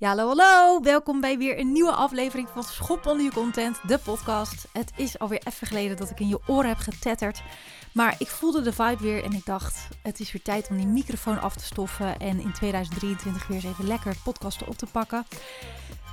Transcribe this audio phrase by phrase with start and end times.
[0.00, 0.80] Ja, hallo, hallo.
[0.82, 4.68] Welkom bij weer een nieuwe aflevering van Schop onder content, de podcast.
[4.72, 7.42] Het is alweer even geleden dat ik in je oren heb getetterd.
[7.92, 10.86] Maar ik voelde de vibe weer en ik dacht, het is weer tijd om die
[10.86, 15.24] microfoon af te stoffen en in 2023 weer eens even lekker podcasten op te pakken.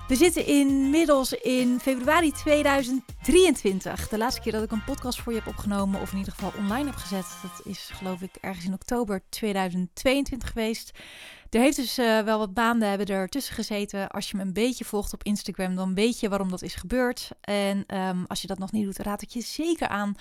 [0.07, 4.07] We zitten inmiddels in februari 2023.
[4.07, 6.51] De laatste keer dat ik een podcast voor je heb opgenomen, of in ieder geval
[6.57, 10.91] online heb gezet, dat is geloof ik ergens in oktober 2022 geweest.
[11.49, 14.09] Er heeft dus uh, wel wat maanden hebben er tussen gezeten.
[14.09, 17.29] Als je me een beetje volgt op Instagram, dan weet je waarom dat is gebeurd.
[17.41, 20.15] En um, als je dat nog niet doet, raad ik je zeker aan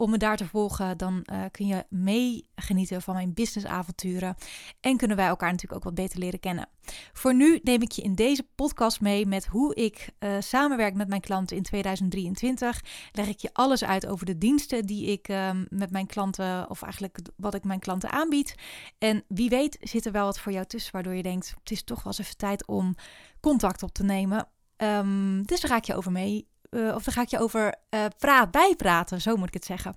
[0.00, 0.98] om me daar te volgen.
[0.98, 4.34] Dan uh, kun je meegenieten van mijn businessavonturen.
[4.80, 6.68] En kunnen wij elkaar natuurlijk ook wat beter leren kennen.
[7.12, 11.08] Voor nu neem ik je in deze podcast mee met hoe ik uh, samenwerk met
[11.08, 12.80] mijn klanten in 2023.
[13.12, 16.82] Leg ik je alles uit over de diensten die ik um, met mijn klanten, of
[16.82, 18.54] eigenlijk wat ik mijn klanten aanbied.
[18.98, 21.82] En wie weet zit er wel wat voor jou tussen, waardoor je denkt: het is
[21.84, 22.94] toch wel eens even tijd om
[23.40, 24.48] contact op te nemen.
[24.76, 27.74] Um, dus daar ga ik je over mee, uh, of daar ga ik je over
[27.90, 29.96] uh, praat, bijpraten, zo moet ik het zeggen.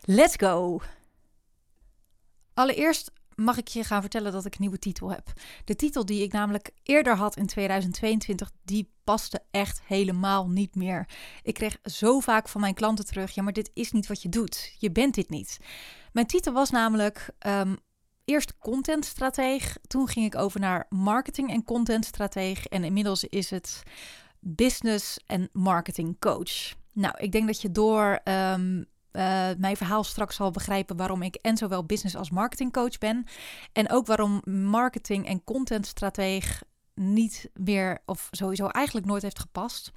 [0.00, 0.80] Let's go!
[2.54, 5.32] Allereerst mag ik je gaan vertellen dat ik een nieuwe titel heb.
[5.64, 11.08] De titel die ik namelijk eerder had in 2022, die paste echt helemaal niet meer.
[11.42, 14.28] Ik kreeg zo vaak van mijn klanten terug: ja, maar dit is niet wat je
[14.28, 14.74] doet.
[14.78, 15.58] Je bent dit niet.
[16.12, 17.76] Mijn titel was namelijk um,
[18.24, 19.76] eerst contentstrateeg.
[19.86, 22.66] Toen ging ik over naar marketing en contentstrateeg.
[22.66, 23.82] En inmiddels is het
[24.40, 26.74] business en marketing coach.
[26.92, 28.78] Nou, ik denk dat je door um,
[29.12, 33.24] uh, mijn verhaal straks zal begrijpen waarom ik en zowel business als marketing coach ben.
[33.72, 36.62] En ook waarom marketing en contentstrateeg
[36.94, 39.90] niet meer, of sowieso eigenlijk nooit heeft gepast.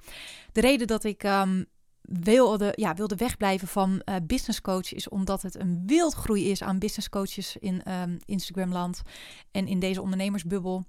[0.52, 1.66] De reden dat ik um,
[2.00, 6.78] wilde, ja, wilde wegblijven van uh, business coach is omdat het een wildgroei is aan
[6.78, 9.02] business coaches in um, Instagramland
[9.50, 10.84] en in deze ondernemersbubbel.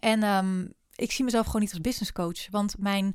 [0.00, 0.22] En
[1.00, 3.14] ik zie mezelf gewoon niet als business coach, want mijn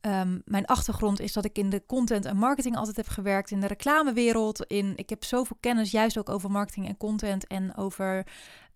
[0.00, 3.60] Um, mijn achtergrond is dat ik in de content en marketing altijd heb gewerkt, in
[3.60, 4.64] de reclamewereld.
[4.64, 8.26] In, ik heb zoveel kennis juist ook over marketing en content en over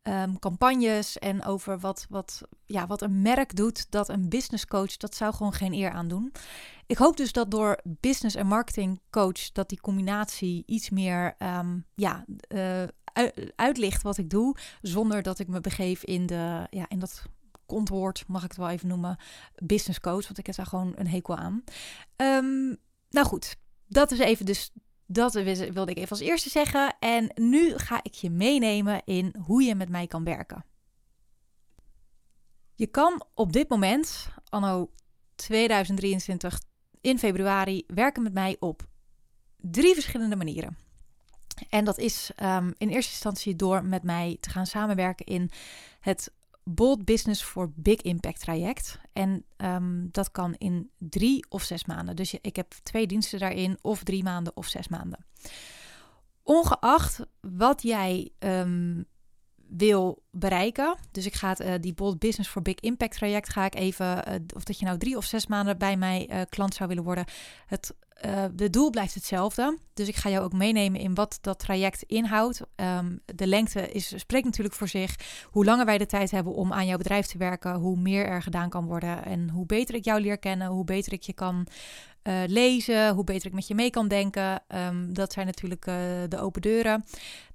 [0.02, 4.96] um, campagnes en over wat, wat, ja, wat een merk doet dat een business coach,
[4.96, 6.32] dat zou gewoon geen eer aan doen.
[6.86, 11.84] Ik hoop dus dat door business en marketing coach, dat die combinatie iets meer um,
[11.94, 12.82] ja, uh,
[13.56, 17.22] uitlicht wat ik doe, zonder dat ik me begeef in, de, ja, in dat
[17.70, 19.16] kontwoord, mag ik het wel even noemen,
[19.54, 21.64] business coach, want ik heb daar gewoon een hekel aan.
[22.16, 22.76] Um,
[23.10, 24.72] nou goed, dat is even dus
[25.06, 26.97] dat wilde ik even als eerste zeggen.
[26.98, 30.64] En nu ga ik je meenemen in hoe je met mij kan werken.
[32.75, 34.91] Je kan op dit moment, anno
[35.34, 36.60] 2023
[37.00, 38.87] in februari, werken met mij op
[39.56, 40.76] drie verschillende manieren.
[41.69, 45.50] En dat is um, in eerste instantie door met mij te gaan samenwerken in
[46.00, 46.32] het
[46.65, 49.00] Bold Business for Big Impact traject.
[49.12, 52.16] En um, dat kan in drie of zes maanden.
[52.16, 55.25] Dus ik heb twee diensten daarin, of drie maanden of zes maanden.
[56.43, 59.06] Ongeacht wat jij um,
[59.70, 60.97] wil bereiken.
[61.10, 64.28] Dus ik ga het, uh, die Bold Business for Big Impact traject ga ik even,
[64.28, 67.04] uh, of dat je nou drie of zes maanden bij mij uh, klant zou willen
[67.04, 67.25] worden.
[67.66, 67.94] Het
[68.54, 69.78] de doel blijft hetzelfde.
[69.94, 72.60] Dus ik ga jou ook meenemen in wat dat traject inhoudt.
[72.76, 75.14] Um, de lengte is, spreekt natuurlijk voor zich.
[75.44, 78.42] Hoe langer wij de tijd hebben om aan jouw bedrijf te werken, hoe meer er
[78.42, 79.25] gedaan kan worden.
[79.25, 81.66] En hoe beter ik jou leer kennen, hoe beter ik je kan
[82.47, 84.62] lezen, hoe beter ik met je mee kan denken.
[84.69, 85.84] Um, dat zijn natuurlijk
[86.28, 87.04] de open deuren.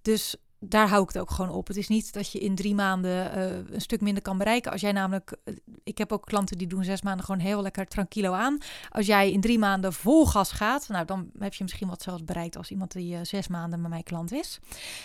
[0.01, 0.35] Dus
[0.69, 1.67] daar hou ik het ook gewoon op.
[1.67, 4.71] Het is niet dat je in drie maanden uh, een stuk minder kan bereiken.
[4.71, 7.87] Als jij namelijk, uh, ik heb ook klanten die doen zes maanden gewoon heel lekker
[7.87, 8.57] tranquilo aan.
[8.89, 12.23] Als jij in drie maanden vol gas gaat, nou dan heb je misschien wat zelfs
[12.23, 14.59] bereikt als iemand die uh, zes maanden met mij klant is.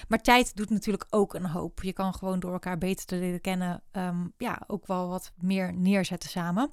[0.09, 1.83] Maar tijd doet natuurlijk ook een hoop.
[1.83, 5.75] Je kan gewoon door elkaar beter te leren kennen, um, ja, ook wel wat meer
[5.75, 6.71] neerzetten samen.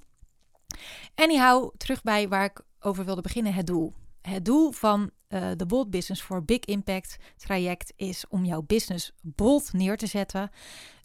[1.16, 3.94] Anyhow, terug bij waar ik over wilde beginnen, het doel.
[4.22, 9.12] Het doel van uh, de Bold Business for Big Impact traject is om jouw business
[9.22, 10.50] bold neer te zetten.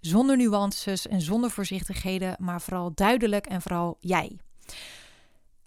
[0.01, 4.39] Zonder nuances en zonder voorzichtigheden, maar vooral duidelijk en vooral jij.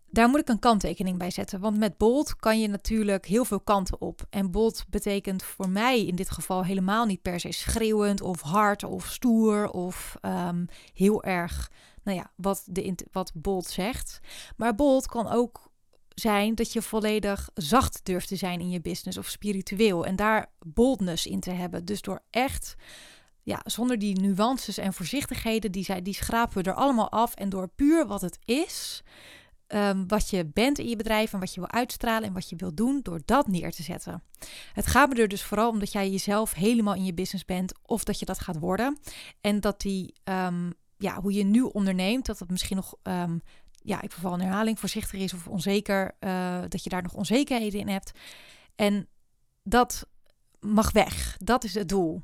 [0.10, 3.60] Daar moet ik een kanttekening bij zetten, want met bold kan je natuurlijk heel veel
[3.60, 4.26] kanten op.
[4.30, 8.84] En bold betekent voor mij in dit geval helemaal niet per se schreeuwend of hard
[8.84, 11.72] of stoer of um, heel erg,
[12.04, 14.20] nou ja, wat, de, wat bold zegt.
[14.58, 15.70] Maar bold kan ook
[16.16, 20.52] zijn dat je volledig zacht durft te zijn in je business of spiritueel en daar
[20.66, 21.86] boldness in te hebben.
[21.86, 22.76] Dus door echt,
[23.44, 27.34] ja, zonder die nuances en voorzichtigheden, die, zij, die schrapen we er allemaal af.
[27.34, 29.04] En door puur wat het is,
[29.68, 32.56] um, wat je bent in je bedrijf en wat je wil uitstralen en wat je
[32.56, 34.24] wil doen, door dat neer te zetten.
[34.74, 37.74] Het gaat me er dus vooral om dat jij jezelf helemaal in je business bent
[37.82, 39.00] of dat je dat gaat worden.
[39.42, 40.14] En dat die.
[40.24, 43.42] Um, ja, hoe je nu onderneemt, dat het misschien nog, um,
[43.86, 47.80] ja, ik verval een herhaling, voorzichtig is of onzeker, uh, dat je daar nog onzekerheden
[47.80, 48.12] in hebt.
[48.76, 49.08] En
[49.64, 50.08] dat
[50.60, 51.38] mag weg.
[51.38, 52.22] Dat is het doel.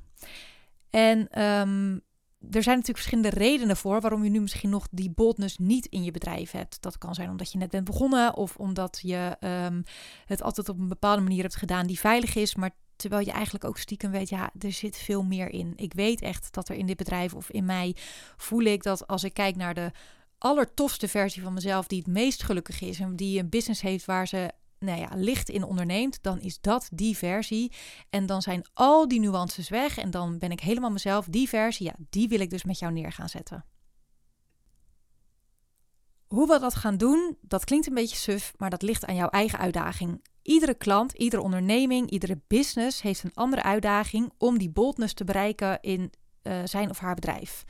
[0.89, 2.01] En um,
[2.49, 6.03] er zijn natuurlijk verschillende redenen voor waarom je nu misschien nog die boldness niet in
[6.03, 6.81] je bedrijf hebt.
[6.81, 9.83] Dat kan zijn omdat je net bent begonnen of omdat je um,
[10.25, 13.65] het altijd op een bepaalde manier hebt gedaan die veilig is, maar terwijl je eigenlijk
[13.65, 15.73] ook stiekem weet, ja, er zit veel meer in.
[15.75, 17.95] Ik weet echt dat er in dit bedrijf of in mij
[18.37, 19.91] voel ik dat als ik kijk naar de
[20.41, 24.27] allertofste versie van mezelf, die het meest gelukkig is en die een business heeft waar
[24.27, 27.71] ze nou ja, licht in onderneemt, dan is dat die versie.
[28.09, 31.25] En dan zijn al die nuances weg en dan ben ik helemaal mezelf.
[31.25, 33.65] Die versie, ja, die wil ik dus met jou neer gaan zetten.
[36.27, 39.29] Hoe we dat gaan doen, dat klinkt een beetje suf, maar dat ligt aan jouw
[39.29, 40.25] eigen uitdaging.
[40.41, 45.81] Iedere klant, iedere onderneming, iedere business heeft een andere uitdaging om die boldness te bereiken
[45.81, 46.11] in
[46.43, 47.63] uh, zijn of haar bedrijf.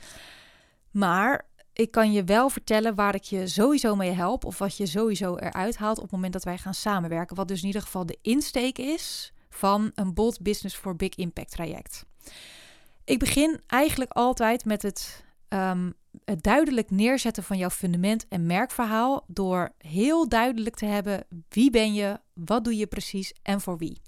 [0.90, 4.86] Maar ik kan je wel vertellen waar ik je sowieso mee help of wat je
[4.86, 7.36] sowieso eruit haalt op het moment dat wij gaan samenwerken.
[7.36, 11.50] Wat dus in ieder geval de insteek is van een Bold Business for Big Impact
[11.50, 12.04] traject.
[13.04, 19.24] Ik begin eigenlijk altijd met het, um, het duidelijk neerzetten van jouw fundament en merkverhaal
[19.26, 24.00] door heel duidelijk te hebben wie ben je, wat doe je precies en voor wie.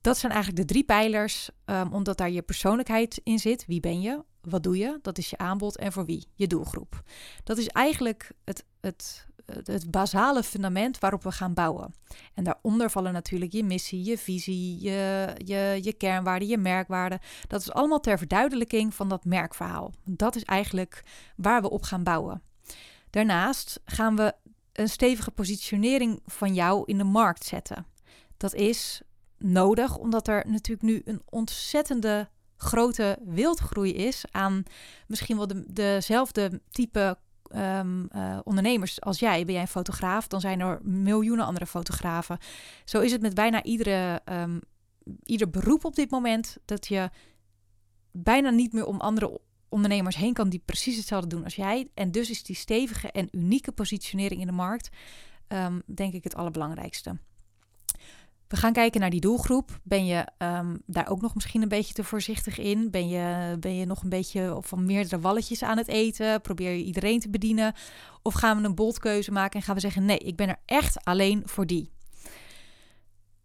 [0.00, 3.64] Dat zijn eigenlijk de drie pijlers, um, omdat daar je persoonlijkheid in zit.
[3.66, 4.24] Wie ben je?
[4.48, 4.98] Wat doe je?
[5.02, 6.26] Dat is je aanbod en voor wie?
[6.34, 7.02] Je doelgroep.
[7.44, 11.94] Dat is eigenlijk het, het, het, basale fundament waarop we gaan bouwen.
[12.34, 17.20] En daaronder vallen natuurlijk je missie, je visie, je, je, je kernwaarden, je merkwaarden.
[17.48, 19.92] Dat is allemaal ter verduidelijking van dat merkverhaal.
[20.04, 21.02] Dat is eigenlijk
[21.36, 22.42] waar we op gaan bouwen.
[23.10, 24.34] Daarnaast gaan we
[24.72, 27.86] een stevige positionering van jou in de markt zetten.
[28.36, 29.02] Dat is
[29.38, 32.28] nodig, omdat er natuurlijk nu een ontzettende
[32.64, 34.62] grote wildgroei is aan
[35.06, 37.18] misschien wel de, dezelfde type
[37.56, 39.44] um, uh, ondernemers als jij.
[39.44, 42.38] Ben jij een fotograaf, dan zijn er miljoenen andere fotografen.
[42.84, 44.60] Zo is het met bijna iedere, um,
[45.22, 47.10] ieder beroep op dit moment dat je
[48.12, 51.88] bijna niet meer om andere ondernemers heen kan die precies hetzelfde doen als jij.
[51.94, 54.88] En dus is die stevige en unieke positionering in de markt,
[55.48, 57.18] um, denk ik, het allerbelangrijkste.
[58.48, 59.78] We gaan kijken naar die doelgroep.
[59.82, 62.90] Ben je um, daar ook nog misschien een beetje te voorzichtig in?
[62.90, 66.40] Ben je, ben je nog een beetje van meerdere walletjes aan het eten?
[66.40, 67.74] Probeer je iedereen te bedienen?
[68.22, 71.04] Of gaan we een boldkeuze maken en gaan we zeggen: nee, ik ben er echt
[71.04, 71.92] alleen voor die?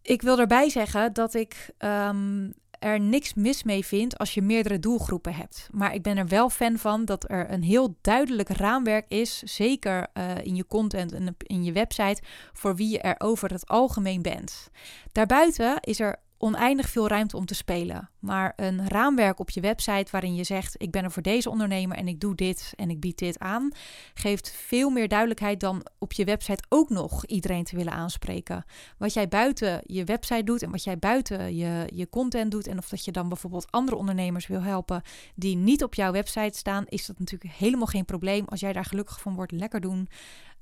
[0.01, 4.79] Ik wil erbij zeggen dat ik um, er niks mis mee vind als je meerdere
[4.79, 5.69] doelgroepen hebt.
[5.71, 10.07] Maar ik ben er wel fan van dat er een heel duidelijk raamwerk is, zeker
[10.13, 12.21] uh, in je content en in je website,
[12.53, 14.69] voor wie je er over het algemeen bent.
[15.11, 18.09] Daarbuiten is er oneindig veel ruimte om te spelen.
[18.19, 21.97] Maar een raamwerk op je website waarin je zegt: Ik ben er voor deze ondernemer
[21.97, 23.71] en ik doe dit en ik bied dit aan,
[24.13, 28.65] geeft veel meer duidelijkheid dan op je website ook nog iedereen te willen aanspreken.
[28.97, 32.77] Wat jij buiten je website doet en wat jij buiten je, je content doet, en
[32.77, 35.01] of dat je dan bijvoorbeeld andere ondernemers wil helpen
[35.35, 38.45] die niet op jouw website staan, is dat natuurlijk helemaal geen probleem.
[38.45, 40.07] Als jij daar gelukkig van wordt, lekker doen.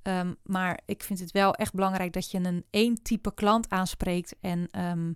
[0.04, 4.36] Um, maar ik vind het wel echt belangrijk dat je een één type klant aanspreekt
[4.42, 5.16] en um,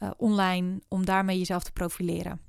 [0.00, 2.40] uh, online om daarmee jezelf te profileren.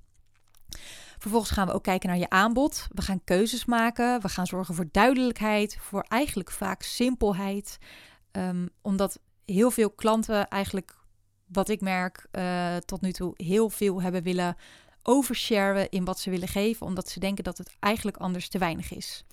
[1.18, 2.88] Vervolgens gaan we ook kijken naar je aanbod.
[2.92, 4.21] We gaan keuzes maken.
[4.21, 7.77] We gaan zorgen voor duidelijkheid, voor eigenlijk vaak simpelheid.
[8.31, 10.96] Um, omdat heel veel klanten eigenlijk,
[11.46, 14.55] wat ik merk uh, tot nu toe, heel veel hebben willen
[15.03, 18.93] oversharen in wat ze willen geven, omdat ze denken dat het eigenlijk anders te weinig
[18.93, 19.25] is.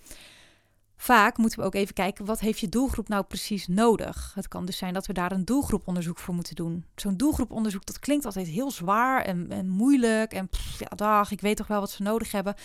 [1.01, 4.31] Vaak moeten we ook even kijken, wat heeft je doelgroep nou precies nodig?
[4.35, 6.85] Het kan dus zijn dat we daar een doelgroeponderzoek voor moeten doen.
[6.95, 10.33] Zo'n doelgroeponderzoek, dat klinkt altijd heel zwaar en, en moeilijk.
[10.33, 12.55] En ja, dag, ik weet toch wel wat ze nodig hebben.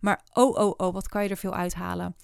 [0.00, 2.16] Maar oh, oh, oh, wat kan je er veel uithalen?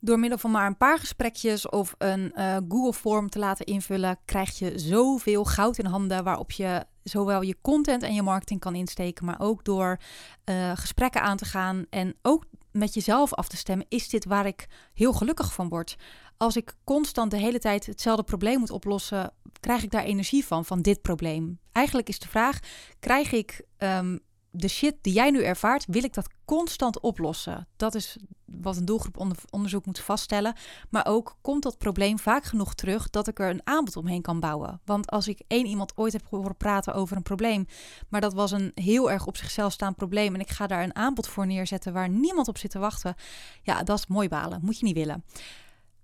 [0.00, 4.58] Door middel van maar een paar gesprekjes of een uh, Google-form te laten invullen, krijg
[4.58, 9.24] je zoveel goud in handen waarop je zowel je content en je marketing kan insteken,
[9.24, 10.00] maar ook door
[10.44, 14.46] uh, gesprekken aan te gaan en ook met jezelf af te stemmen, is dit waar
[14.46, 15.96] ik heel gelukkig van word?
[16.36, 20.64] Als ik constant de hele tijd hetzelfde probleem moet oplossen, krijg ik daar energie van,
[20.64, 21.58] van dit probleem?
[21.72, 22.58] Eigenlijk is de vraag,
[23.00, 27.68] krijg ik um, de shit die jij nu ervaart, wil ik dat constant oplossen?
[27.76, 28.16] Dat is
[28.60, 30.54] wat een doelgroeponderzoek moet vaststellen.
[30.90, 34.40] Maar ook komt dat probleem vaak genoeg terug dat ik er een aanbod omheen kan
[34.40, 34.80] bouwen.
[34.84, 37.66] Want als ik één iemand ooit heb horen praten over een probleem,
[38.08, 40.96] maar dat was een heel erg op zichzelf staand probleem en ik ga daar een
[40.96, 43.14] aanbod voor neerzetten waar niemand op zit te wachten,
[43.62, 44.60] ja, dat is mooi balen.
[44.62, 45.24] Moet je niet willen.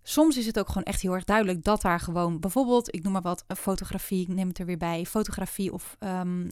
[0.02, 3.12] Soms is het ook gewoon echt heel erg duidelijk dat daar gewoon bijvoorbeeld, ik noem
[3.12, 6.50] maar wat, een fotografie, ik neem het er weer bij, fotografie of um,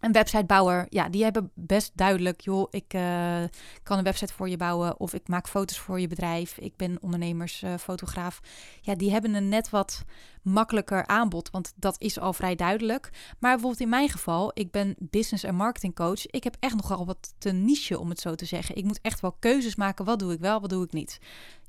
[0.00, 3.42] een websitebouwer, ja, die hebben best duidelijk, joh, ik uh,
[3.82, 6.58] kan een website voor je bouwen of ik maak foto's voor je bedrijf.
[6.58, 8.40] Ik ben ondernemersfotograaf.
[8.80, 10.04] ja, die hebben een net wat
[10.42, 13.10] makkelijker aanbod, want dat is al vrij duidelijk.
[13.38, 16.26] Maar bijvoorbeeld in mijn geval, ik ben business en marketing coach.
[16.26, 18.76] Ik heb echt nogal wat te niche, om het zo te zeggen.
[18.76, 20.04] Ik moet echt wel keuzes maken.
[20.04, 21.18] Wat doe ik wel, wat doe ik niet?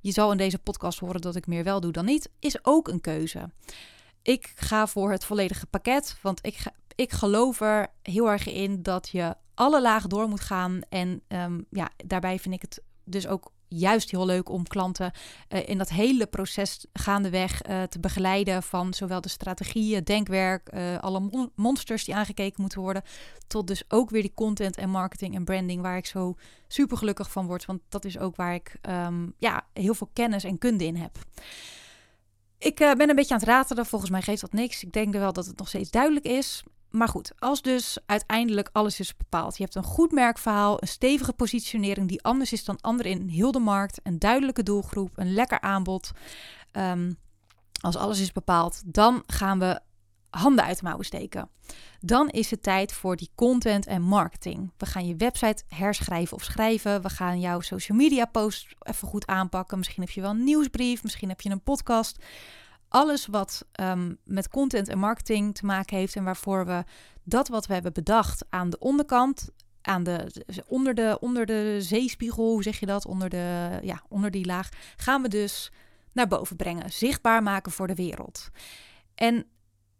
[0.01, 2.29] Je zal in deze podcast horen dat ik meer wel doe dan niet.
[2.39, 3.49] Is ook een keuze.
[4.21, 8.83] Ik ga voor het volledige pakket, want ik, ga, ik geloof er heel erg in
[8.83, 10.81] dat je alle lagen door moet gaan.
[10.89, 15.11] En um, ja, daarbij vind ik het dus ook juist heel leuk om klanten
[15.49, 18.63] uh, in dat hele proces gaandeweg uh, te begeleiden.
[18.63, 23.03] Van zowel de strategieën, denkwerk, uh, alle mon monsters die aangekeken moeten worden.
[23.47, 26.35] Tot dus ook weer die content en marketing en branding, waar ik zo
[26.67, 27.65] super gelukkig van word.
[27.65, 31.17] Want dat is ook waar ik um, ja, heel veel kennis en kunde in heb.
[32.57, 33.85] Ik ben een beetje aan het ratelen.
[33.85, 34.83] Volgens mij geeft dat niks.
[34.83, 36.63] Ik denk wel dat het nog steeds duidelijk is.
[36.91, 39.57] Maar goed, als dus uiteindelijk alles is bepaald.
[39.57, 43.51] Je hebt een goed merkverhaal, een stevige positionering die anders is dan anderen in heel
[43.51, 46.11] de markt, een duidelijke doelgroep, een lekker aanbod.
[46.71, 47.17] Um,
[47.81, 49.79] als alles is bepaald, dan gaan we
[50.29, 51.49] handen uit de mouwen steken.
[51.99, 54.71] Dan is het tijd voor die content en marketing.
[54.77, 57.01] We gaan je website herschrijven of schrijven.
[57.01, 59.77] We gaan jouw social media post even goed aanpakken.
[59.77, 62.23] Misschien heb je wel een nieuwsbrief, misschien heb je een podcast
[62.91, 66.83] alles wat um, met content en marketing te maken heeft en waarvoor we
[67.23, 69.49] dat wat we hebben bedacht aan de onderkant,
[69.81, 74.31] aan de, onder, de, onder de zeespiegel, hoe zeg je dat, onder, de, ja, onder
[74.31, 75.71] die laag, gaan we dus
[76.11, 78.49] naar boven brengen, zichtbaar maken voor de wereld.
[79.15, 79.45] En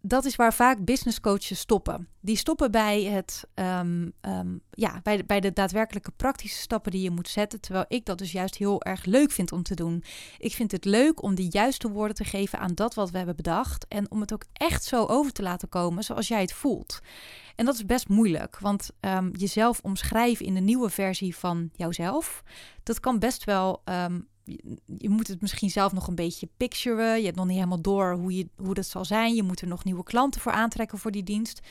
[0.01, 2.08] dat is waar vaak business coaches stoppen.
[2.20, 7.27] Die stoppen bij, het, um, um, ja, bij, de, daadwerkelijke praktische stappen die je moet
[7.27, 7.62] zetten.
[7.62, 10.03] Terwijl ik dat dus juist heel erg leuk vind om te doen.
[10.38, 13.36] Ik vind het leuk om de juiste woorden te geven aan dat wat we hebben
[13.36, 13.86] bedacht.
[13.88, 17.00] En om het ook echt zo over te laten komen zoals jij het voelt.
[17.55, 22.43] En dat is best moeilijk, want um, jezelf omschrijven in de nieuwe versie van jouzelf,
[22.84, 23.81] dat kan best wel
[24.98, 27.19] je moet het misschien zelf nog een beetje picturen.
[27.19, 29.36] Je hebt nog niet helemaal door hoe, je, hoe dat zal zijn.
[29.36, 31.62] Je moet er nog nieuwe klanten voor aantrekken voor die dienst.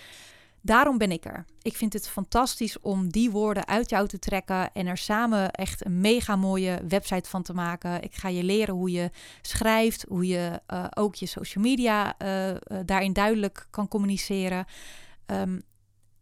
[0.62, 1.44] Daarom ben ik er.
[1.62, 5.84] Ik vind het fantastisch om die woorden uit jou te trekken en er samen echt
[5.84, 8.02] een mega mooie website van te maken.
[8.02, 9.10] Ik ga je leren hoe je
[9.42, 14.64] schrijft, hoe je uh, ook je social media uh, uh, daarin duidelijk kan communiceren.
[15.26, 15.62] Um,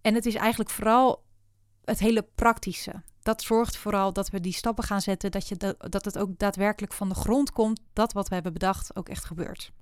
[0.01, 1.25] en het is eigenlijk vooral
[1.85, 6.05] het hele praktische dat zorgt vooral dat we die stappen gaan zetten, dat, je dat
[6.05, 9.73] het ook daadwerkelijk van de grond komt, dat wat we hebben bedacht ook echt gebeurt.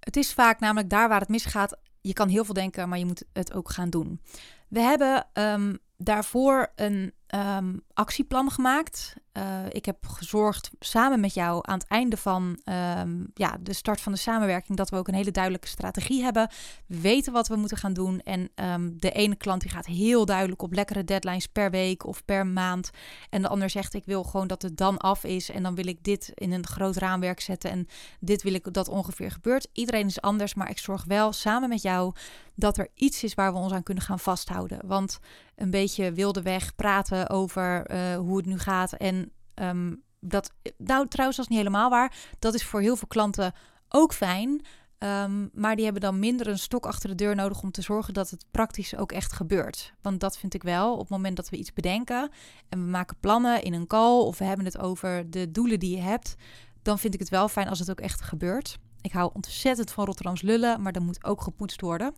[0.00, 1.76] Het is vaak namelijk daar waar het misgaat.
[2.00, 4.20] Je kan heel veel denken, maar je moet het ook gaan doen.
[4.68, 9.14] We hebben um, daarvoor een um, actieplan gemaakt.
[9.32, 14.00] Uh, ik heb gezorgd samen met jou aan het einde van um, ja, de start
[14.00, 16.50] van de samenwerking dat we ook een hele duidelijke strategie hebben.
[16.86, 18.20] We weten wat we moeten gaan doen.
[18.20, 22.24] En um, de ene klant die gaat heel duidelijk op lekkere deadlines per week of
[22.24, 22.90] per maand.
[23.30, 25.50] En de ander zegt ik wil gewoon dat het dan af is.
[25.50, 27.70] En dan wil ik dit in een groot raamwerk zetten.
[27.70, 27.86] En
[28.20, 29.68] dit wil ik dat ongeveer gebeurt.
[29.72, 32.14] Iedereen is anders, maar ik zorg wel samen met jou
[32.54, 34.78] dat er iets is waar we ons aan kunnen gaan vasthouden.
[34.86, 35.18] Want
[35.56, 38.92] een beetje wilde weg praten over uh, hoe het nu gaat.
[38.92, 42.14] En um, dat, nou trouwens, dat is niet helemaal waar.
[42.38, 43.52] Dat is voor heel veel klanten
[43.88, 44.64] ook fijn.
[44.98, 48.14] Um, maar die hebben dan minder een stok achter de deur nodig om te zorgen
[48.14, 49.94] dat het praktisch ook echt gebeurt.
[50.00, 50.92] Want dat vind ik wel.
[50.92, 52.30] Op het moment dat we iets bedenken
[52.68, 55.96] en we maken plannen in een call of we hebben het over de doelen die
[55.96, 56.34] je hebt,
[56.82, 58.78] dan vind ik het wel fijn als het ook echt gebeurt.
[59.00, 62.14] Ik hou ontzettend van Rotterdams lullen, maar dat moet ook gepoetst worden.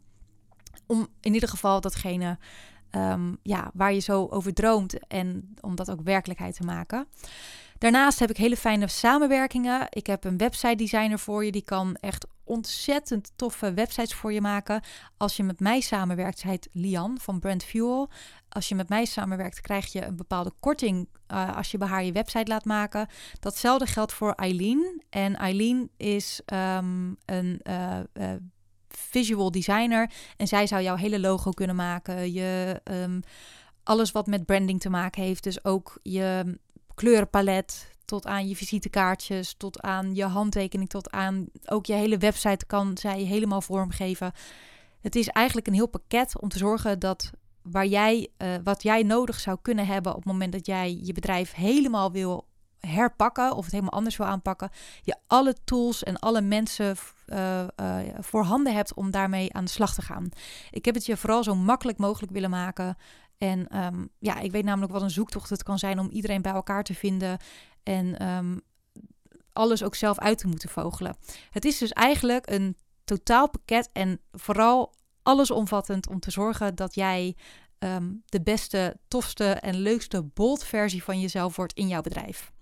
[0.87, 2.39] Om in ieder geval datgene
[2.97, 7.07] um, ja, waar je zo over droomt en om dat ook werkelijkheid te maken.
[7.79, 9.87] Daarnaast heb ik hele fijne samenwerkingen.
[9.91, 11.53] Ik heb een website designer voor je.
[11.53, 14.83] Die kan echt ontzettend toffe websites voor je maken.
[15.17, 18.11] Als je met mij samenwerkt, heet Lian van Brand Fuel.
[18.49, 22.05] Als je met mij samenwerkt, krijg je een bepaalde korting uh, als je bij haar
[22.05, 23.09] je website laat maken.
[23.41, 25.03] Datzelfde geldt voor Eileen.
[25.11, 28.31] En Eileen is um, een uh, uh,
[28.97, 30.11] visual designer.
[30.37, 32.33] En zij zou jouw hele logo kunnen maken.
[32.33, 33.21] Je, um,
[33.83, 35.43] alles wat met branding te maken heeft.
[35.43, 36.59] Dus ook je
[36.95, 37.93] kleurenpalet.
[38.05, 42.99] Tot aan je visitekaartjes, tot aan je handtekening, tot aan ook je hele website kan
[42.99, 44.33] zij helemaal vormgeven.
[45.01, 47.31] Het is eigenlijk een heel pakket om te zorgen dat
[47.63, 51.13] waar jij, uh, wat jij nodig zou kunnen hebben op het moment dat jij je
[51.13, 52.47] bedrijf helemaal wil
[52.87, 54.71] herpakken of het helemaal anders wil aanpakken,
[55.03, 59.95] je alle tools en alle mensen uh, uh, voorhanden hebt om daarmee aan de slag
[59.95, 60.29] te gaan.
[60.71, 62.97] Ik heb het je vooral zo makkelijk mogelijk willen maken.
[63.39, 66.53] En um, ja, ik weet namelijk wat een zoektocht het kan zijn om iedereen bij
[66.53, 67.39] elkaar te vinden
[67.83, 68.61] en um,
[69.53, 71.17] alles ook zelf uit te moeten vogelen.
[71.51, 77.37] Het is dus eigenlijk een totaal pakket en vooral allesomvattend om te zorgen dat jij
[77.79, 82.53] ehm, de beste, tofste en leukste bold versie van jezelf wordt in jouw bedrijf.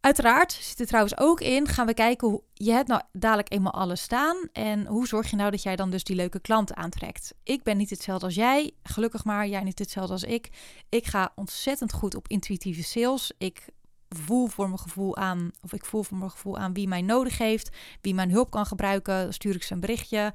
[0.00, 3.72] Uiteraard zit er trouwens ook in, gaan we kijken hoe je hebt nou dadelijk eenmaal
[3.72, 7.34] alles staan en hoe zorg je nou dat jij dan dus die leuke klanten aantrekt.
[7.42, 10.50] Ik ben niet hetzelfde als jij, gelukkig maar, jij niet hetzelfde als ik.
[10.88, 13.32] Ik ga ontzettend goed op intuïtieve sales.
[13.38, 13.68] Ik
[14.08, 17.38] voel voor mijn gevoel aan, of ik voel voor mijn gevoel aan wie mij nodig
[17.38, 19.34] heeft, wie mijn hulp kan gebruiken.
[19.34, 20.32] stuur ik ze een berichtje,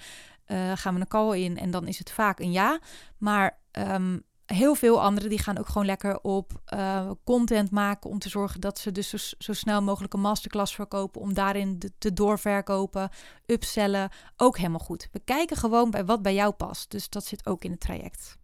[0.48, 2.80] uh, gaan we een call in en dan is het vaak een ja.
[3.18, 8.20] Maar um, heel veel anderen die gaan ook gewoon lekker op uh, content maken om
[8.20, 12.14] te zorgen dat ze dus zo, zo, snel mogelijk een masterclass verkopen om daarin te
[12.14, 13.10] doorverkopen,
[13.46, 15.08] upsellen, ook helemaal goed.
[15.12, 18.38] We kijken gewoon bij wat bij jou past, dus dat zit ook in het traject.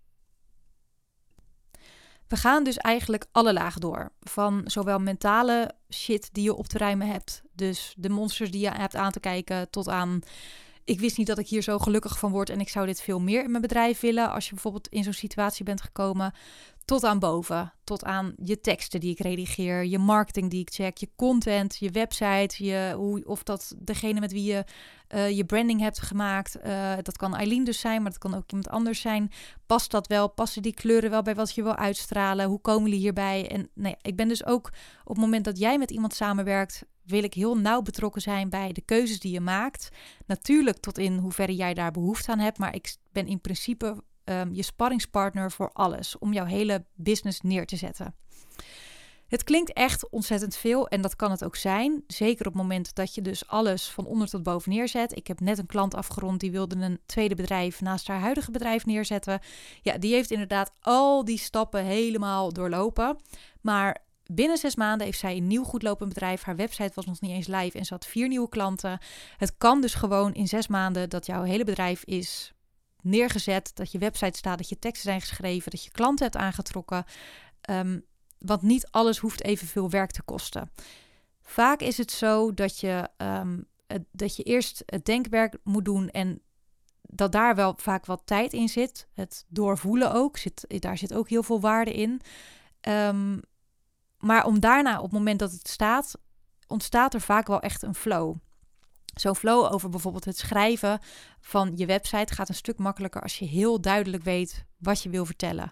[2.27, 4.11] We gaan dus eigenlijk alle lagen door.
[4.19, 8.71] Van zowel mentale shit die je op te ruimen hebt, dus de monsters die je
[8.71, 10.21] hebt aan te kijken, tot aan
[10.83, 13.19] ik wist niet dat ik hier zo gelukkig van word en ik zou dit veel
[13.19, 14.31] meer in mijn bedrijf willen.
[14.31, 16.33] Als je bijvoorbeeld in zo'n situatie bent gekomen,
[16.85, 20.97] tot aan boven, tot aan je teksten die ik redigeer, je marketing die ik check,
[20.97, 24.63] je content, je website, je, hoe, of dat degene met wie je
[25.15, 26.57] uh, je branding hebt gemaakt.
[26.65, 29.31] Uh, dat kan Eileen dus zijn, maar dat kan ook iemand anders zijn.
[29.65, 30.29] Past dat wel?
[30.29, 32.47] Passen die kleuren wel bij wat je wil uitstralen?
[32.47, 33.49] Hoe komen jullie hierbij?
[33.49, 34.67] En nee, ik ben dus ook
[35.03, 38.71] op het moment dat jij met iemand samenwerkt, wil ik heel nauw betrokken zijn bij
[38.71, 39.89] de keuzes die je maakt.
[40.25, 44.53] Natuurlijk tot in hoeverre jij daar behoefte aan hebt, maar ik ben in principe um,
[44.53, 48.15] je sparringspartner voor alles om jouw hele business neer te zetten.
[49.31, 52.03] Het klinkt echt ontzettend veel en dat kan het ook zijn.
[52.07, 55.17] Zeker op het moment dat je dus alles van onder tot boven neerzet.
[55.17, 58.85] Ik heb net een klant afgerond die wilde een tweede bedrijf naast haar huidige bedrijf
[58.85, 59.39] neerzetten.
[59.81, 63.17] Ja, die heeft inderdaad al die stappen helemaal doorlopen.
[63.61, 64.03] Maar
[64.35, 66.41] binnen zes maanden heeft zij een nieuw goedlopend bedrijf.
[66.41, 68.99] Haar website was nog niet eens live en ze had vier nieuwe klanten.
[69.37, 72.53] Het kan dus gewoon in zes maanden dat jouw hele bedrijf is
[73.01, 77.05] neergezet, dat je website staat, dat je teksten zijn geschreven, dat je klanten hebt aangetrokken.
[77.69, 78.05] Um,
[78.37, 80.71] want niet alles hoeft evenveel werk te kosten.
[81.41, 83.59] Vaak is het zo dat je, ehm,
[84.11, 86.41] dat je eerst het denkwerk moet doen en
[87.01, 89.07] dat daar wel vaak wat tijd in zit.
[89.13, 92.21] Het doorvoelen ook, zit, daar zit ook heel veel waarde in.
[92.81, 93.41] Um,
[94.21, 96.15] maar om daarna, op het moment dat het staat,
[96.67, 98.35] ontstaat er vaak wel echt een flow.
[99.13, 100.99] Zo'n flow over bijvoorbeeld het schrijven
[101.39, 105.25] van je website gaat een stuk makkelijker als je heel duidelijk weet wat je wil
[105.25, 105.71] vertellen.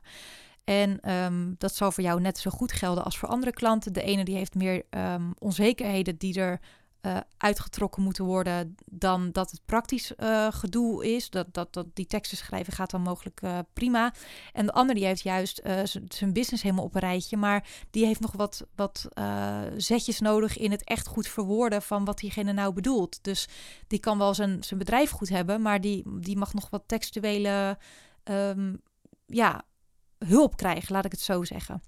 [0.64, 3.94] En um, dat zal voor jou net zo goed gelden als voor andere klanten.
[3.94, 6.60] De ene die heeft meer um, onzekerheden die er
[7.02, 11.30] uh, uitgetrokken moeten worden dan dat het praktisch uh, gedoe is.
[11.30, 14.14] Dat, dat, dat die teksten schrijven gaat dan mogelijk uh, prima.
[14.54, 15.62] En de ander die heeft juist
[16.08, 19.08] zijn business helemaal op een rijtje, maar die heeft nog wat, wat
[19.78, 23.24] zetjes nodig in het echt goed verwoorden van wat diegene nou bedoelt.
[23.24, 23.48] Dus
[23.88, 27.78] die kan wel zijn, zijn bedrijf goed hebben, maar die, die mag nog wat textuele
[28.24, 28.82] um,
[29.26, 29.64] ja,
[30.18, 31.82] hulp krijgen, laat ik het zo zeggen.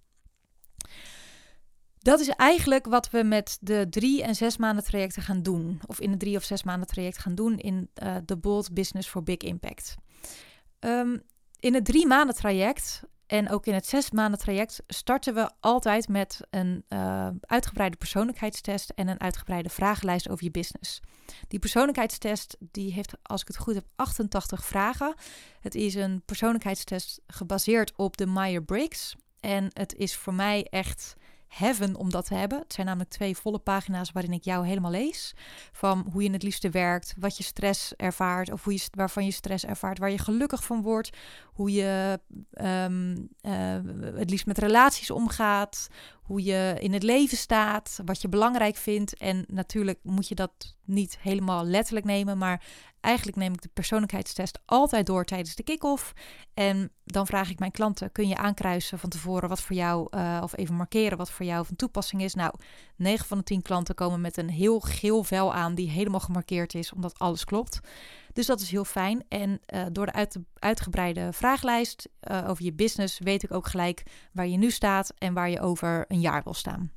[2.02, 5.82] Dat is eigenlijk wat we met de drie en zes maanden trajecten gaan doen.
[5.86, 7.90] Of in de drie of zes maanden traject gaan doen in
[8.26, 9.96] de Bold Business for Big Impact.
[10.80, 11.22] Um,
[11.60, 16.08] in het drie maanden traject en ook in het zes maanden traject starten we altijd
[16.08, 21.00] met een uh, uitgebreide persoonlijkheidstest en een uitgebreide vragenlijst over je business.
[21.48, 25.14] Die persoonlijkheidstest die heeft, als ik het goed heb, 88 vragen.
[25.60, 29.16] Het is een persoonlijkheidstest gebaseerd op de Meyer-Briggs.
[29.40, 31.16] En het is voor mij echt
[31.52, 32.60] heaven om dat te hebben.
[32.60, 35.34] Het zijn namelijk twee volle pagina's waarin ik jou helemaal lees.
[35.72, 39.32] Van hoe je het liefste werkt, wat je stress ervaart, of hoe je, waarvan je
[39.32, 41.18] stress ervaart, waar je gelukkig van wordt,
[41.54, 42.20] hoe je
[42.62, 43.54] um, uh,
[44.16, 45.88] het liefst met relaties omgaat,
[46.22, 49.18] hoe je in het leven staat, wat je belangrijk vindt.
[49.18, 52.64] En natuurlijk moet je dat niet helemaal letterlijk nemen, maar
[53.02, 56.14] eigenlijk neem ik de persoonlijkheidstest altijd door tijdens de kick-off.
[56.54, 60.40] En dan vraag ik mijn klanten: kun je aankruisen van tevoren wat voor jou, uh,
[60.44, 62.34] of even markeren wat voor jou van toepassing is?
[62.34, 62.54] Nou,
[62.96, 66.74] 9 van de 10 klanten komen met een heel geel vel aan die helemaal gemarkeerd
[66.74, 67.80] is, omdat alles klopt.
[68.34, 69.24] Dus dat is heel fijn.
[69.28, 74.04] En uh, door de uit, uitgebreide vraaglijst uh, over je business weet ik ook gelijk
[74.34, 76.92] waar je nu staat en waar je over een jaar wil staan.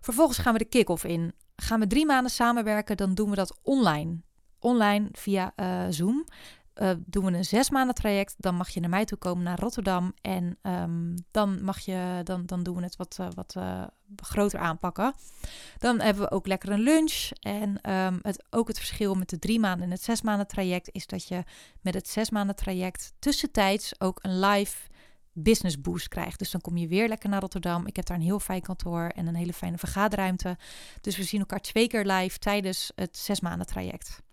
[0.00, 1.32] Vervolgens gaan we de kick-off in.
[1.56, 4.16] Gaan we drie maanden samenwerken, dan doen we dat online.
[4.58, 6.26] Online via uh, Zoom.
[6.82, 9.58] Uh, doen we een zes maanden traject, dan mag je naar mij toe komen naar
[9.58, 10.14] Rotterdam.
[10.20, 13.56] En um, dan, mag je, dan, dan doen we het wat, uh, wat
[14.16, 15.14] groter aanpakken.
[15.78, 17.28] Dan hebben we ook lekker een lunch.
[17.40, 20.88] En um, het, ook het verschil met de drie maanden en het zes maanden traject
[20.92, 21.42] is dat je
[21.80, 24.76] met het zes maanden traject tussentijds ook een live
[25.32, 26.38] business boost krijgt.
[26.38, 27.86] Dus dan kom je weer lekker naar Rotterdam.
[27.86, 30.56] Ik heb daar een heel fijn kantoor en een hele fijne vergaderruimte.
[31.00, 34.26] Dus we zien elkaar twee keer live tijdens het zes maanden traject.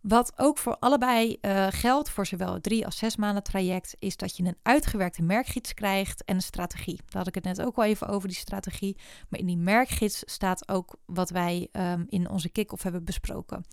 [0.00, 4.16] Wat ook voor allebei uh, geldt, voor zowel het drie als zes maanden traject, is
[4.16, 6.96] dat je een uitgewerkte merkgids krijgt en een strategie.
[6.96, 8.96] Daar had ik het net ook al even over, die strategie.
[9.28, 13.64] Maar in die merkgids staat ook wat wij um, in onze kick-off hebben besproken.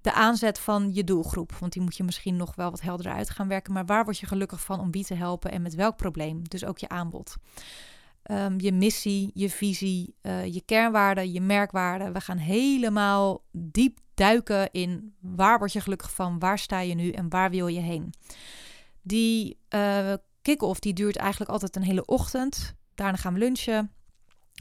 [0.00, 3.30] De aanzet van je doelgroep, want die moet je misschien nog wel wat helderder uit
[3.30, 3.72] gaan werken.
[3.72, 6.48] Maar waar word je gelukkig van om wie te helpen en met welk probleem?
[6.48, 7.36] Dus ook je aanbod.
[8.30, 12.12] Um, je missie, je visie, uh, je kernwaarden, je merkwaarden.
[12.12, 17.10] We gaan helemaal diep duiken in waar word je gelukkig van, waar sta je nu
[17.10, 18.14] en waar wil je heen.
[19.02, 22.74] Die uh, kick-off die duurt eigenlijk altijd een hele ochtend.
[22.94, 23.92] Daarna gaan we lunchen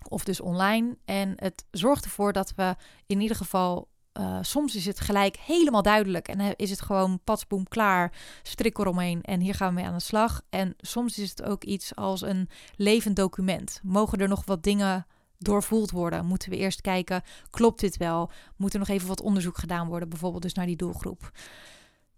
[0.08, 0.98] of dus online.
[1.06, 5.82] En het zorgt ervoor dat we in ieder geval uh, soms is het gelijk helemaal
[5.82, 8.13] duidelijk en is het gewoon patsboom klaar,
[8.44, 10.42] strik eromheen en hier gaan we mee aan de slag.
[10.50, 13.80] En soms is het ook iets als een levend document.
[13.84, 15.06] Mogen er nog wat dingen
[15.38, 16.26] doorvoeld worden?
[16.26, 18.32] Moeten we eerst kijken, klopt dit wel?
[18.58, 21.32] Moet er nog even wat onderzoek gedaan worden, bijvoorbeeld dus naar die doelgroep?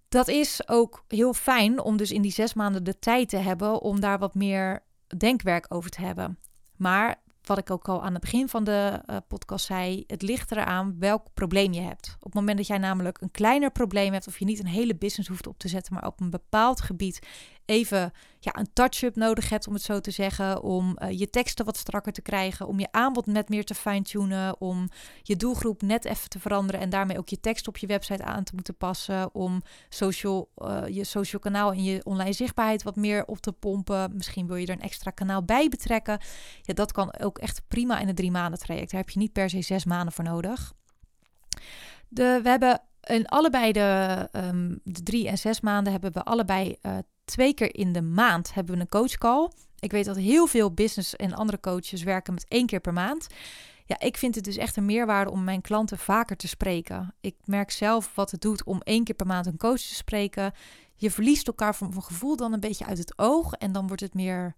[0.09, 3.81] Dat is ook heel fijn om dus in die zes maanden de tijd te hebben
[3.81, 4.83] om daar wat meer
[5.17, 6.39] denkwerk over te hebben.
[6.75, 10.51] Maar wat ik ook al aan het begin van de uh, podcast zei, het ligt
[10.51, 12.15] eraan welk probleem je hebt.
[12.15, 14.95] Op het moment dat jij namelijk een kleiner probleem hebt, of je niet een hele
[14.95, 17.19] business hoeft op te zetten, maar op een bepaald gebied
[17.65, 20.61] even ja, een touch-up nodig hebt, om het zo te zeggen.
[20.63, 22.67] Om uh, je teksten wat strakker te krijgen.
[22.67, 24.61] Om je aanbod net meer te fine-tunen.
[24.61, 24.89] Om
[25.21, 26.81] je doelgroep net even te veranderen.
[26.81, 29.35] En daarmee ook je tekst op je website aan te moeten passen.
[29.35, 34.15] Om social, uh, je social kanaal en je online zichtbaarheid wat meer op te pompen.
[34.15, 36.19] Misschien wil je er een extra kanaal bij betrekken.
[36.61, 38.91] Ja, dat kan ook echt prima in een drie maanden traject.
[38.91, 40.73] Daar heb je niet per se zes maanden voor nodig.
[42.07, 46.75] De, we hebben in allebei de, um, de drie en zes maanden hebben we allebei
[46.81, 49.51] uh, twee keer in de maand hebben we een coachcall.
[49.79, 53.27] Ik weet dat heel veel business en andere coaches werken met één keer per maand.
[53.85, 57.13] Ja, ik vind het dus echt een meerwaarde om mijn klanten vaker te spreken.
[57.21, 60.53] Ik merk zelf wat het doet om één keer per maand een coach te spreken.
[60.95, 63.53] Je verliest elkaar mijn gevoel dan een beetje uit het oog.
[63.53, 64.55] En dan wordt het meer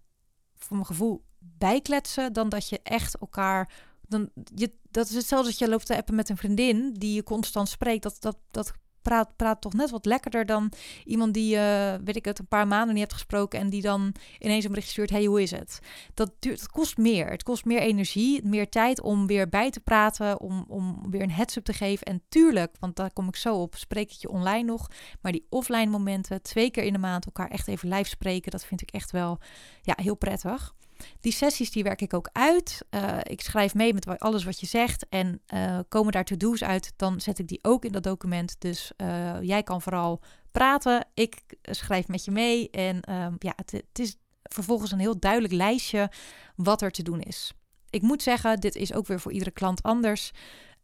[0.54, 3.72] voor mijn gevoel bijkletsen dan dat je echt elkaar.
[4.00, 7.22] Dan, je, dat is hetzelfde als je loopt te appen met een vriendin die je
[7.22, 8.02] constant spreekt.
[8.02, 8.72] Dat, dat, dat
[9.08, 10.72] praat, praat toch net wat lekkerder dan
[11.04, 14.12] iemand die, uh, weet ik het, een paar maanden niet hebt gesproken en die dan
[14.38, 15.80] ineens een bericht stuurt, hey, hoe is het?
[16.14, 17.26] Dat, duurt, het kost meer.
[17.26, 21.30] Het kost meer energie, meer tijd om weer bij te praten, om, om weer een
[21.30, 22.06] heads-up te geven.
[22.06, 24.90] En tuurlijk, want daar kom ik zo op, spreek ik je online nog,
[25.20, 28.64] maar die offline momenten, twee keer in de maand elkaar echt even live spreken, dat
[28.64, 29.38] vind ik echt wel
[29.82, 30.74] ja, heel prettig.
[31.20, 32.84] Die sessies die werk ik ook uit.
[32.90, 35.08] Uh, ik schrijf mee met alles wat je zegt.
[35.08, 38.56] En uh, komen daar to-do's uit, dan zet ik die ook in dat document.
[38.58, 41.06] Dus uh, jij kan vooral praten.
[41.14, 42.70] Ik schrijf met je mee.
[42.70, 46.10] En ehm, ja, het is vervolgens een heel duidelijk lijstje
[46.56, 47.52] wat er te doen is.
[47.90, 50.32] Ik moet zeggen, dit is ook weer voor iedere klant anders.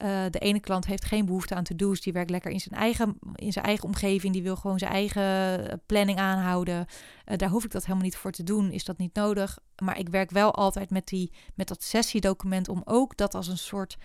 [0.05, 2.01] Uh, de ene klant heeft geen behoefte aan to-do's.
[2.01, 4.33] Die werkt lekker in zijn, eigen, in zijn eigen omgeving.
[4.33, 5.23] Die wil gewoon zijn eigen
[5.71, 6.87] eh, planning aanhouden.
[7.27, 8.71] Uh, daar hoef ik dat helemaal niet voor te doen.
[8.71, 9.59] Is dat niet nodig?
[9.83, 13.59] Maar ik werk wel altijd met, die, met dat sessiedocument om ook dat als een
[13.59, 13.97] soort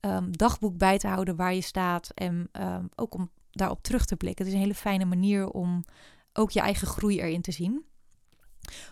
[0.00, 2.10] um, dagboek bij te houden waar je staat.
[2.14, 4.44] En um, ook om daarop terug te blikken.
[4.44, 5.84] Het is een hele fijne manier om
[6.32, 7.84] ook je eigen groei erin te zien.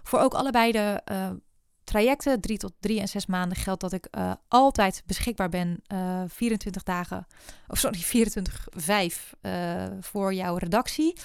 [0.02, 1.02] Voor ook allebei de
[1.85, 5.83] trajecten, drie tot drie en zes maanden, geldt dat ik uh, altijd beschikbaar ben.
[5.92, 7.27] Uh, 24 dagen,
[7.68, 11.16] of sorry, 24, 5 uh, voor jouw redactie.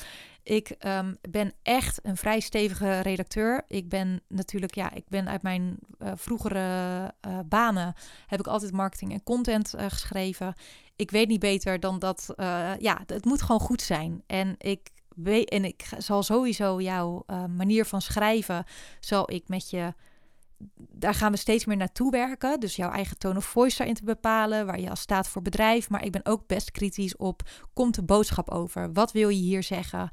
[0.44, 3.64] Ik um, ben echt een vrij stevige redacteur.
[3.68, 7.14] Ik ben natuurlijk, ja, ik ben uit mijn vroegere
[7.46, 7.94] banen
[8.28, 10.54] heb ik altijd marketing en content geschreven.
[10.96, 12.34] Ik weet niet beter dan dat,
[12.80, 14.24] ja, het moet gewoon goed zijn.
[14.28, 17.24] En ik weet, en ik zal sowieso jouw
[17.56, 18.66] manier van schrijven,
[19.00, 19.94] zal ik met je
[20.76, 22.60] daar gaan we steeds meer naartoe werken.
[22.60, 25.90] Dus jouw eigen tone of voice daarin te bepalen, waar je als staat voor bedrijf.
[25.90, 28.94] Maar ik ben ook best kritisch op, komt de boodschap over?
[28.94, 30.10] Wat wil je hier zeggen?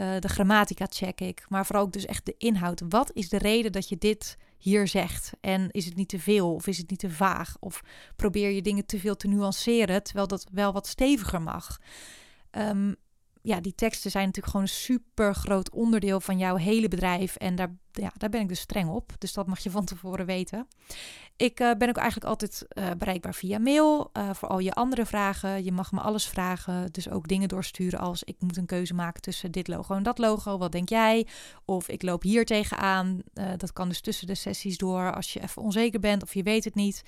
[0.00, 2.82] Uh, de grammatica check ik, maar vooral ook dus echt de inhoud.
[2.88, 5.32] Wat is de reden dat je dit hier zegt?
[5.40, 7.56] En is het niet te veel of is het niet te vaag?
[7.60, 7.82] Of
[8.16, 11.78] probeer je dingen te veel te nuanceren, terwijl dat wel wat steviger mag?
[12.50, 12.96] Um,
[13.42, 17.36] ja, die teksten zijn natuurlijk gewoon een super groot onderdeel van jouw hele bedrijf.
[17.36, 19.12] En daar, ja, daar ben ik dus streng op.
[19.18, 20.68] Dus dat mag je van tevoren weten.
[21.36, 25.06] Ik uh, ben ook eigenlijk altijd uh, bereikbaar via mail uh, voor al je andere
[25.06, 25.64] vragen.
[25.64, 26.92] Je mag me alles vragen.
[26.92, 30.18] Dus ook dingen doorsturen als ik moet een keuze maken tussen dit logo en dat
[30.18, 30.58] logo.
[30.58, 31.26] Wat denk jij?
[31.64, 33.22] Of ik loop hier tegenaan.
[33.56, 36.64] dat kan dus tussen de sessies door als je even onzeker bent of je weet
[36.64, 37.02] het niet.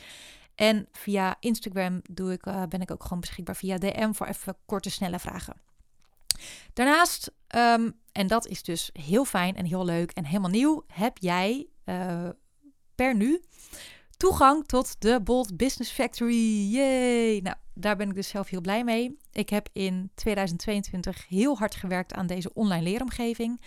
[0.54, 4.90] En via Instagram doe ik, ben ik ook gewoon beschikbaar via DM voor even korte,
[4.90, 5.69] snelle vragen.
[6.72, 11.18] Daarnaast, um, en dat is dus heel fijn en heel leuk en helemaal nieuw, heb
[11.18, 12.28] jij uh,
[12.94, 13.40] per nu
[14.20, 16.70] toegang tot de Bold Business Factory.
[16.72, 17.40] Yay!
[17.40, 19.18] Nou, daar ben ik dus zelf heel blij mee.
[19.32, 23.60] Ik heb in 2022 heel hard gewerkt aan deze online leeromgeving.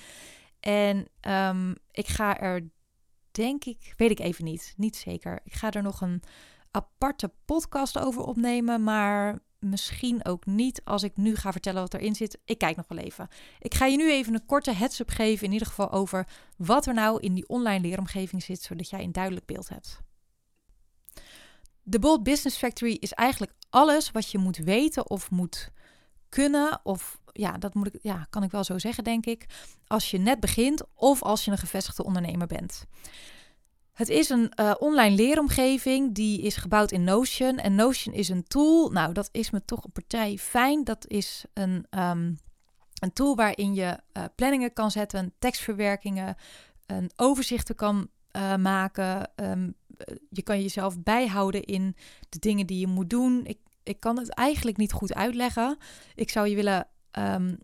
[0.60, 2.70] En um, ik ga er,
[3.32, 5.40] denk ik, weet ik even niet, niet zeker.
[5.44, 6.24] Ik ga er nog een
[6.72, 12.16] aparte podcast over opnemen, maar misschien ook niet als ik nu ga vertellen wat erin
[12.16, 12.40] zit.
[12.46, 13.28] Ik kijk nog wel even.
[13.60, 16.94] Ik ga je nu even een korte heads-up geven, in ieder geval over wat er
[16.94, 20.02] nou in die online leeromgeving zit, zodat jij een duidelijk beeld hebt.
[21.84, 25.72] De Bold Business Factory is eigenlijk alles wat je moet weten of moet
[26.30, 29.46] kunnen, of ja, dat moet ik, ja, kan ik wel zo zeggen, denk ik,
[29.88, 32.86] als je net begint of als je een gevestigde ondernemer bent.
[33.94, 37.58] Het is een uh, online leeromgeving die is gebouwd in Notion.
[37.58, 38.90] En Notion is een tool.
[38.90, 40.84] Nou, dat is me toch een partij fijn.
[40.84, 42.38] Dat is een, um,
[43.00, 46.36] een tool waarin je uh, planningen kan zetten, tekstverwerkingen,
[46.86, 49.32] een overzichten kan uh, maken.
[49.36, 49.74] Um,
[50.30, 51.96] je kan jezelf bijhouden in
[52.30, 53.46] de dingen die je moet doen.
[53.46, 55.78] Ik, ik kan het eigenlijk niet goed uitleggen.
[56.16, 56.88] Ik zou je willen
[57.20, 57.60] um,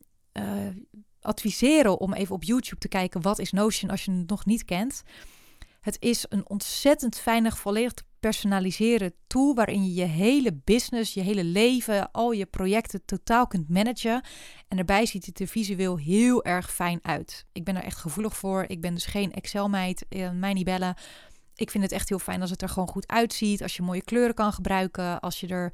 [1.22, 4.66] adviseren om even op YouTube te kijken wat is Notion als je het nog niet
[4.66, 5.04] kent.
[5.90, 11.44] Het is een ontzettend fijnig, volledig personaliseren tool waarin je je hele business, je hele
[11.44, 14.24] leven, al je projecten totaal kunt managen.
[14.68, 17.46] En daarbij ziet het er visueel heel erg fijn uit.
[17.52, 18.66] Ik ben er echt gevoelig voor.
[18.68, 20.96] Ik ben dus geen Excel-meid, uh, mij niet bellen.
[21.56, 23.62] Ik vind het echt heel fijn als het er gewoon goed uitziet.
[23.62, 25.20] Als je mooie kleuren kan gebruiken.
[25.20, 25.74] Als je er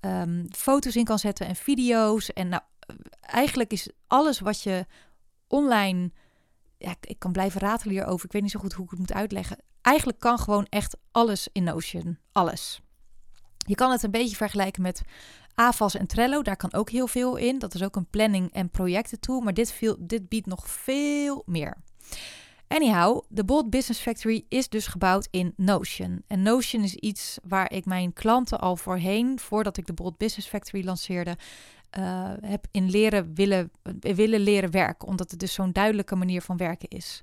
[0.00, 2.32] um, foto's in kan zetten en video's.
[2.32, 2.62] En nou,
[3.20, 4.86] eigenlijk is alles wat je
[5.46, 6.10] online
[6.86, 8.24] ja, ik kan blijven ratelen hierover.
[8.24, 9.58] Ik weet niet zo goed hoe ik het moet uitleggen.
[9.82, 12.18] Eigenlijk kan gewoon echt alles in Notion.
[12.32, 12.80] Alles.
[13.66, 15.02] Je kan het een beetje vergelijken met
[15.54, 16.42] AVAS en Trello.
[16.42, 17.58] Daar kan ook heel veel in.
[17.58, 19.40] Dat is ook een planning- en projecten tool.
[19.40, 21.76] Maar dit, veel, dit biedt nog veel meer.
[22.68, 26.22] Anyhow, de Bold Business Factory is dus gebouwd in Notion.
[26.26, 30.48] En Notion is iets waar ik mijn klanten al voorheen, voordat ik de Bold Business
[30.48, 31.36] Factory lanceerde,
[31.98, 33.70] uh, heb in leren willen,
[34.00, 35.08] willen leren werken.
[35.08, 37.22] Omdat het dus zo'n duidelijke manier van werken is.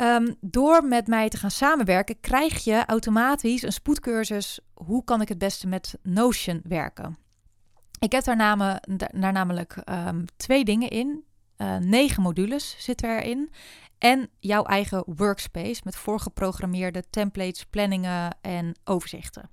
[0.00, 4.60] Um, door met mij te gaan samenwerken, krijg je automatisch een spoedcursus.
[4.74, 7.16] Hoe kan ik het beste met Notion werken?
[7.98, 8.36] Ik heb daar,
[9.22, 11.24] namelijk um, twee dingen in.
[11.58, 13.50] Uh, negen modules zitten erin.
[13.98, 19.50] En jouw eigen workspace met voorgeprogrammeerde templates, planningen en overzichten.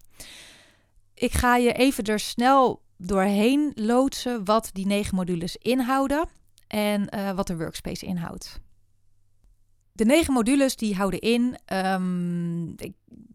[1.13, 6.29] Ik ga je even er snel doorheen loodsen wat die negen modules inhouden
[6.67, 8.59] en uh, wat de workspace inhoudt.
[9.93, 12.75] De negen modules die houden in um,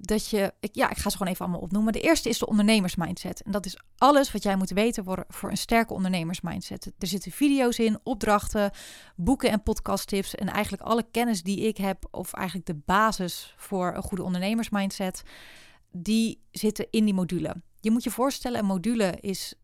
[0.07, 1.93] dat je, ik, ja, ik ga ze gewoon even allemaal opnoemen.
[1.93, 3.43] De eerste is de ondernemersmindset.
[3.43, 6.93] En dat is alles wat jij moet weten voor, voor een sterke ondernemersmindset.
[6.99, 8.71] Er zitten video's in, opdrachten,
[9.17, 10.35] boeken en podcasttips.
[10.35, 15.23] En eigenlijk alle kennis die ik heb, of eigenlijk de basis voor een goede ondernemersmindset,
[15.91, 17.63] die zitten in die module.
[17.87, 19.55] Je moet je voorstellen, een module is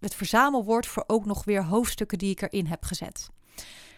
[0.00, 3.28] het verzamelwoord voor ook nog weer hoofdstukken die ik erin heb gezet.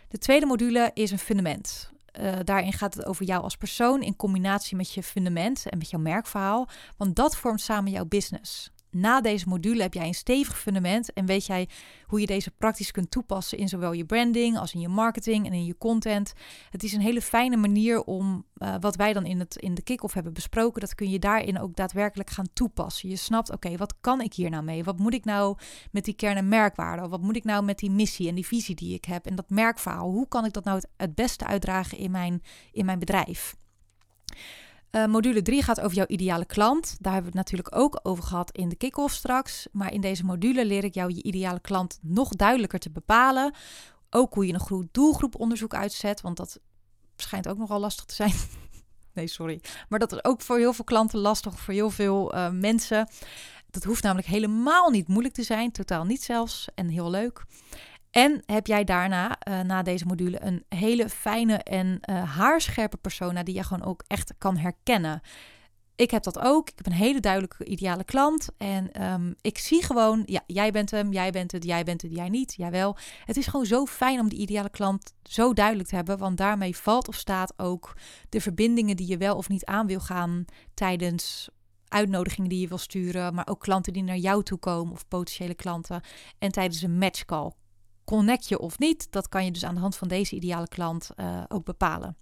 [0.08, 1.90] De tweede module is een fundament.
[2.20, 5.90] Uh, daarin gaat het over jou als persoon in combinatie met je fundament en met
[5.90, 10.58] jouw merkverhaal, want dat vormt samen jouw business na deze module heb jij een stevig
[10.58, 11.68] fundament en weet jij
[12.06, 15.52] hoe je deze praktisch kunt toepassen in zowel je branding als in je marketing en
[15.52, 16.32] in je content.
[16.70, 19.82] Het is een hele fijne manier om uh, wat wij dan in, het, in de
[19.82, 23.08] kick-off hebben besproken, dat kun je daarin ook daadwerkelijk gaan toepassen.
[23.08, 24.84] Je snapt, oké, wat kan ik hier nou mee?
[24.84, 25.56] Wat moet ik nou
[25.90, 27.10] met die kern en merkwaarden?
[27.10, 29.50] Wat moet ik nou met die missie en die visie die ik heb en dat
[29.50, 30.10] merkverhaal?
[30.10, 33.54] Hoe kan ik dat nou het, het beste uitdragen in mijn, in mijn bedrijf?
[34.90, 36.96] Uh, module 3 gaat over jouw ideale klant.
[37.00, 39.66] Daar hebben we het natuurlijk ook over gehad in de kick-off straks.
[39.72, 43.54] Maar in deze module leer ik jou je ideale klant nog duidelijker te bepalen.
[44.10, 46.58] Ook hoe je een goed doelgroeponderzoek uitzet, want dat
[47.16, 48.32] schijnt ook nogal lastig te zijn.
[49.14, 49.60] nee, sorry.
[49.88, 53.08] Maar dat is ook voor heel veel klanten lastig, voor heel veel uh, mensen.
[53.70, 57.44] Dat hoeft namelijk helemaal niet moeilijk te zijn, totaal niet zelfs, en heel leuk.
[58.10, 63.42] En heb jij daarna, uh, na deze module, een hele fijne en uh, haarscherpe persona
[63.42, 65.20] die je gewoon ook echt kan herkennen.
[66.00, 66.68] Ik heb dat ook.
[66.68, 68.48] Ik heb een hele duidelijke ideale klant.
[68.56, 72.14] En um, ik zie gewoon, ja, jij bent hem, jij bent het, jij bent het,
[72.14, 72.96] jij niet, jij wel.
[73.24, 76.18] Het is gewoon zo fijn om die ideale klant zo duidelijk te hebben.
[76.18, 77.96] Want daarmee valt of staat ook
[78.28, 80.44] de verbindingen die je wel of niet aan wil gaan
[80.74, 81.48] tijdens
[81.88, 83.34] uitnodigingen die je wil sturen.
[83.34, 86.00] Maar ook klanten die naar jou toe komen of potentiële klanten.
[86.38, 87.52] En tijdens een matchcall
[88.10, 91.10] connect je of niet, dat kan je dus aan de hand van deze ideale klant
[91.16, 92.16] uh, ook bepalen.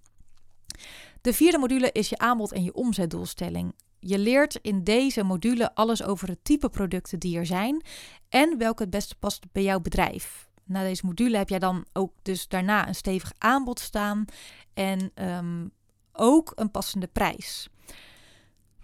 [1.20, 3.74] De vierde module is je aanbod en je omzetdoelstelling.
[3.98, 7.82] Je leert in deze module alles over het type producten die er zijn
[8.28, 10.48] en welke het beste past bij jouw bedrijf.
[10.64, 14.24] Na deze module heb jij dan ook dus daarna een stevig aanbod staan
[14.74, 15.70] en um,
[16.12, 17.68] ook een passende prijs.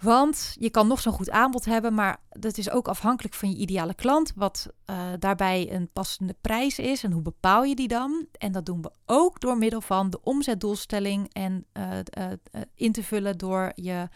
[0.04, 3.56] Want je kan nog zo'n goed aanbod hebben, maar dat is ook afhankelijk van je
[3.56, 8.26] ideale klant, wat uh, daarbij een passende prijs is en hoe bepaal je die dan.
[8.38, 12.32] En dat doen we ook door middel van de omzetdoelstelling en uh, uh,
[12.74, 14.08] in te vullen door je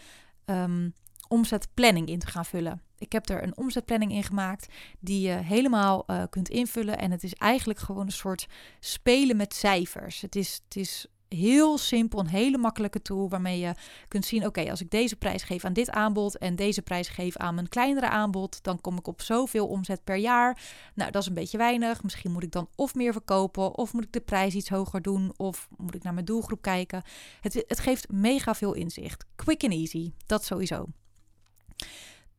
[0.44, 0.94] um,
[1.28, 2.82] omzetplanning in te gaan vullen.
[2.98, 7.34] Ik heb er een omzetplanning in gemaakt die je helemaal kunt invullen en het is
[7.34, 8.46] eigenlijk gewoon een soort
[8.80, 10.20] spelen met cijfers.
[10.20, 13.74] Het is, het is heel simpel, een hele makkelijke tool waarmee je
[14.08, 17.36] kunt zien: oké, als ik deze prijs geef aan dit aanbod en deze prijs geef
[17.36, 20.60] aan mijn kleinere aanbod, dan kom ik op zoveel omzet per jaar.
[20.94, 22.02] Nou, dat is een beetje weinig.
[22.02, 25.32] Misschien moet ik dan of meer verkopen, of moet ik de prijs iets hoger doen,
[25.36, 27.02] of moet ik naar mijn doelgroep kijken.
[27.40, 29.24] Het, het geeft mega veel inzicht.
[29.36, 30.86] Quick and easy, dat sowieso.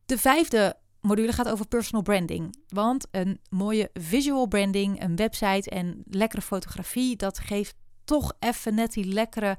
[0.06, 2.56] De vijfde module gaat over personal branding.
[2.68, 7.74] Want een mooie visual branding, een website en lekkere fotografie, dat geeft
[8.10, 9.58] toch even net die lekkere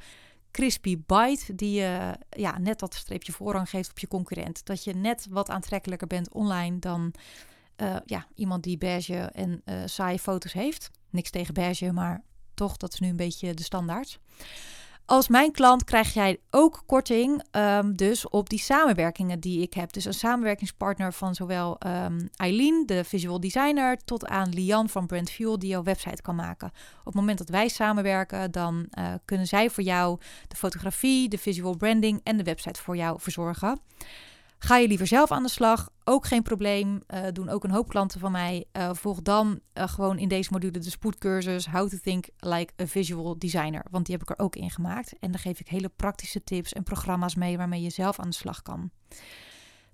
[0.51, 4.65] crispy bite die je ja, net dat streepje voorrang geeft op je concurrent.
[4.65, 7.13] Dat je net wat aantrekkelijker bent online dan
[7.77, 10.89] uh, ja, iemand die beige en uh, saaie foto's heeft.
[11.09, 14.19] Niks tegen beige, maar toch, dat is nu een beetje de standaard.
[15.11, 19.93] Als mijn klant krijg jij ook korting um, dus op die samenwerkingen die ik heb.
[19.93, 25.31] Dus een samenwerkingspartner van zowel um, Eileen, de visual designer, tot aan Lian van Brand
[25.31, 26.67] Fuel die jouw website kan maken.
[26.99, 31.37] Op het moment dat wij samenwerken, dan uh, kunnen zij voor jou de fotografie, de
[31.37, 33.79] visual branding en de website voor jou verzorgen.
[34.63, 35.89] Ga je liever zelf aan de slag?
[36.03, 37.03] Ook geen probleem.
[37.07, 38.65] Uh, doen ook een hoop klanten van mij.
[38.77, 42.87] Uh, volg dan uh, gewoon in deze module de spoedcursus How to Think Like a
[42.87, 43.85] Visual Designer.
[43.91, 45.13] Want die heb ik er ook in gemaakt.
[45.19, 48.35] En daar geef ik hele praktische tips en programma's mee waarmee je zelf aan de
[48.35, 48.91] slag kan.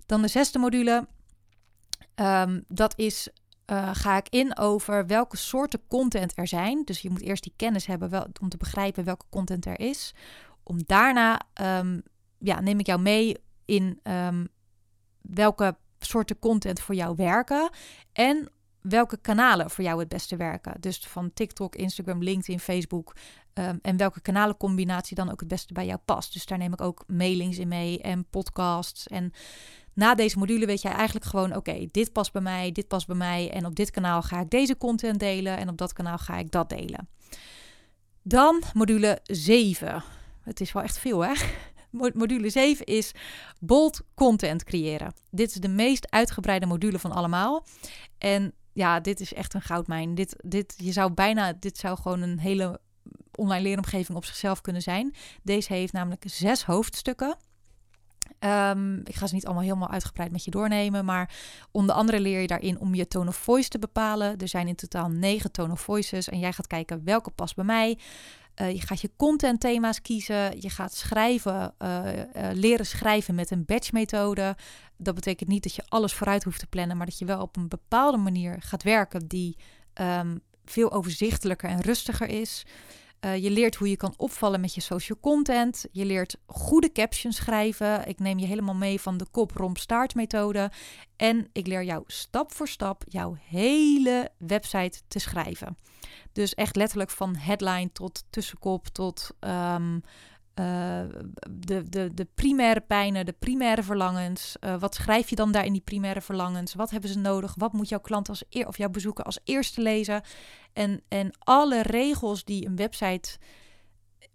[0.06, 1.08] Dan de zesde module.
[2.14, 3.28] Um, dat is
[3.92, 6.82] ga ik in over welke soorten content er zijn.
[6.84, 10.14] Dus je moet eerst die kennis hebben wel, om te begrijpen welke content er is.
[10.62, 11.40] Om daarna
[11.78, 12.02] um,
[12.38, 14.48] ja, neem ik jou mee in um,
[15.22, 17.70] welke soorten content voor jou werken
[18.12, 18.48] en
[18.80, 20.80] welke kanalen voor jou het beste werken.
[20.80, 23.16] Dus van TikTok, Instagram, LinkedIn, Facebook.
[23.54, 26.32] Um, en welke kanalencombinatie dan ook het beste bij jou past.
[26.32, 29.06] Dus daar neem ik ook mailings in mee en podcasts.
[29.06, 29.32] En
[29.92, 33.16] na deze module weet jij eigenlijk gewoon: oké, dit past bij mij, dit past bij
[33.16, 33.50] mij.
[33.50, 36.50] En op dit kanaal ga ik deze content delen en op dat kanaal ga ik
[36.50, 37.08] dat delen.
[38.22, 40.02] Dan module 7.
[40.42, 41.32] Het is wel echt veel, hè?
[41.90, 43.12] Module 7 is
[43.60, 45.12] bold content creëren.
[45.30, 47.66] Dit is de meest uitgebreide module van allemaal.
[48.18, 50.14] En ja, dit is echt een goudmijn.
[50.14, 52.80] Dit, dit, je zou bijna, dit zou gewoon een hele
[53.34, 55.14] online leeromgeving op zichzelf kunnen zijn.
[55.42, 57.36] Deze heeft namelijk zes hoofdstukken.
[58.40, 61.34] Um, ik ga ze niet allemaal helemaal uitgebreid met je doornemen, maar
[61.70, 64.38] onder andere leer je daarin om je tone of voice te bepalen.
[64.38, 67.64] Er zijn in totaal negen tone of voices en jij gaat kijken welke past bij
[67.64, 67.98] mij.
[68.60, 70.60] Uh, je gaat je content thema's kiezen.
[70.60, 72.04] Je gaat schrijven, uh,
[72.36, 74.56] uh, leren schrijven met een batch methode.
[74.96, 77.56] Dat betekent niet dat je alles vooruit hoeft te plannen, maar dat je wel op
[77.56, 79.56] een bepaalde manier gaat werken die
[80.00, 82.66] um, veel overzichtelijker en rustiger is.
[83.20, 85.86] Je leert hoe je kan opvallen met je social content.
[85.92, 88.06] Je leert goede captions schrijven.
[88.08, 90.70] Ik neem je helemaal mee van de kop romp staart methode.
[91.16, 95.76] En ik leer jou stap voor stap jouw hele website te schrijven.
[96.32, 100.02] Dus echt letterlijk van headline tot tussenkop tot um,
[100.60, 101.00] uh,
[101.50, 104.56] de, de, de primaire pijnen, de primaire verlangens.
[104.60, 106.74] Uh, wat schrijf je dan daar in die primaire verlangens?
[106.74, 107.54] Wat hebben ze nodig?
[107.56, 110.22] Wat moet jouw klant als eer, of jouw bezoeker als eerste lezen?
[110.72, 113.38] En, en alle regels die een website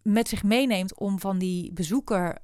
[0.01, 2.37] met zich meeneemt om van die bezoeker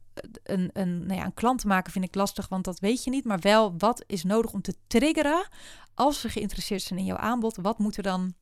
[0.44, 3.10] een, een, nou ja, een klant te maken vind ik lastig, want dat weet je
[3.10, 3.26] niet.
[3.26, 5.48] Maar wel, wat is nodig om te triggeren
[5.94, 7.58] als ze geïnteresseerd zijn in jouw aanbod?
[7.62, 8.34] Wat moet er dan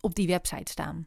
[0.00, 1.06] op die website staan.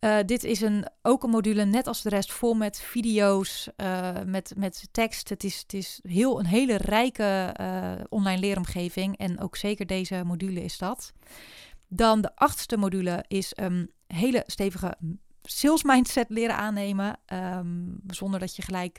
[0.00, 4.10] Uh, dit is een, ook een module, net als de rest, vol met video's, uh,
[4.26, 5.28] met, met tekst.
[5.28, 10.22] Het is, het is heel, een hele rijke uh, online leeromgeving en ook zeker deze
[10.24, 11.12] module is dat.
[11.88, 14.96] Dan de achtste module is een hele stevige
[15.42, 17.18] sales mindset leren aannemen.
[17.32, 18.98] Um, zonder dat je gelijk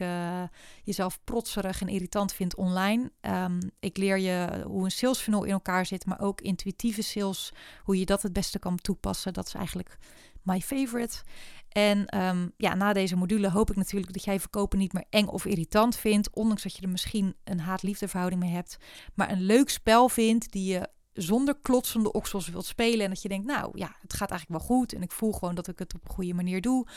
[0.84, 3.12] jezelf protserig en irritant vindt online.
[3.22, 7.52] Um, ik leer je hoe een sales funnel in elkaar zit, maar ook intuïtieve sales,
[7.84, 9.34] hoe je dat het beste kan toepassen.
[9.34, 9.98] Dat is eigenlijk
[10.44, 11.24] my favorite.
[11.70, 15.26] En um, ja, na deze module hoop ik natuurlijk dat jij verkopen niet meer eng
[15.26, 16.30] of irritant vindt.
[16.34, 18.78] Ondanks dat je er misschien een haat-liefde verhouding mee hebt.
[19.14, 23.04] Maar een leuk spel vindt die je zonder klotsende oksels wilt spelen.
[23.04, 24.94] En dat je denkt, nou ja, het gaat eigenlijk wel goed.
[24.94, 26.88] En ik voel gewoon dat ik het op een goede manier doe.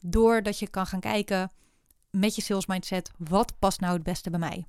[0.00, 1.50] Doordat je kan gaan kijken
[2.10, 4.66] met je sales mindset, wat past nou het beste bij mij?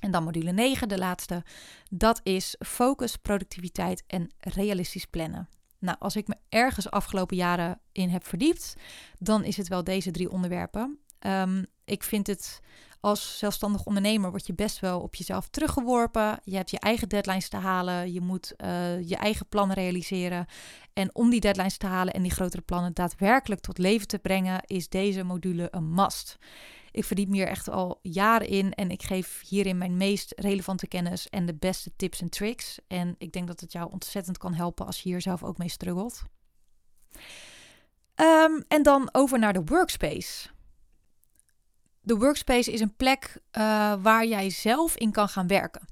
[0.00, 1.44] En dan module 9, de laatste.
[1.90, 5.48] Dat is focus, productiviteit en realistisch plannen.
[5.78, 8.74] Nou, als ik me ergens afgelopen jaren in heb verdiept,
[9.18, 10.98] dan is het wel deze drie onderwerpen.
[11.26, 12.60] Um, ik vind het
[13.00, 16.40] als zelfstandig ondernemer word je best wel op jezelf teruggeworpen.
[16.44, 18.12] Je hebt je eigen deadlines te halen.
[18.12, 20.46] Je moet uh, je eigen plannen realiseren.
[20.92, 24.60] En om die deadlines te halen en die grotere plannen daadwerkelijk tot leven te brengen,
[24.66, 26.38] is deze module een must.
[26.90, 31.28] Ik verdiep hier echt al jaren in en ik geef hierin mijn meest relevante kennis
[31.28, 32.78] en de beste tips en tricks.
[32.86, 35.68] En ik denk dat het jou ontzettend kan helpen als je hier zelf ook mee
[35.68, 36.22] struggelt.
[38.20, 40.48] Um, en dan over naar de workspace.
[42.00, 43.62] De workspace is een plek uh,
[44.02, 45.86] waar jij zelf in kan gaan werken.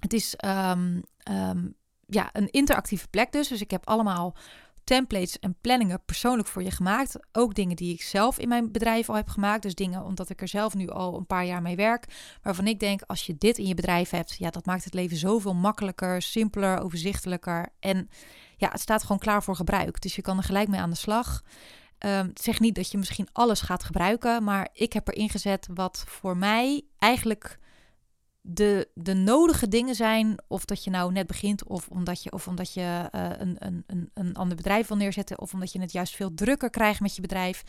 [0.00, 1.74] Het is um, um,
[2.06, 3.48] ja, een interactieve plek dus.
[3.48, 4.36] Dus ik heb allemaal
[4.84, 7.16] templates en planningen persoonlijk voor je gemaakt.
[7.32, 9.62] Ook dingen die ik zelf in mijn bedrijf al heb gemaakt.
[9.62, 12.36] Dus dingen omdat ik er zelf nu al een paar jaar mee werk.
[12.42, 15.16] Waarvan ik denk, als je dit in je bedrijf hebt, ja, dat maakt het leven
[15.16, 17.68] zoveel makkelijker, simpeler, overzichtelijker.
[17.80, 18.08] En
[18.56, 20.00] ja, het staat gewoon klaar voor gebruik.
[20.00, 21.42] Dus je kan er gelijk mee aan de slag.
[21.98, 26.04] Um, zeg niet dat je misschien alles gaat gebruiken, maar ik heb erin gezet wat
[26.06, 27.58] voor mij eigenlijk
[28.46, 30.36] de, de nodige dingen zijn.
[30.48, 34.10] Of dat je nou net begint, of omdat je, of omdat je uh, een, een,
[34.14, 37.20] een, ander bedrijf wil neerzetten, of omdat je het juist veel drukker krijgt met je
[37.20, 37.62] bedrijf.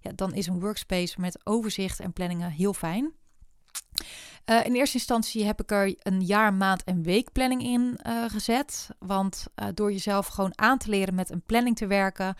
[0.00, 3.12] Ja, dan is een workspace met overzicht en planningen heel fijn.
[4.46, 8.88] Uh, in eerste instantie heb ik er een jaar, maand en weekplanning in uh, gezet.
[8.98, 12.36] Want door jezelf gewoon aan te leren met een planning te werken,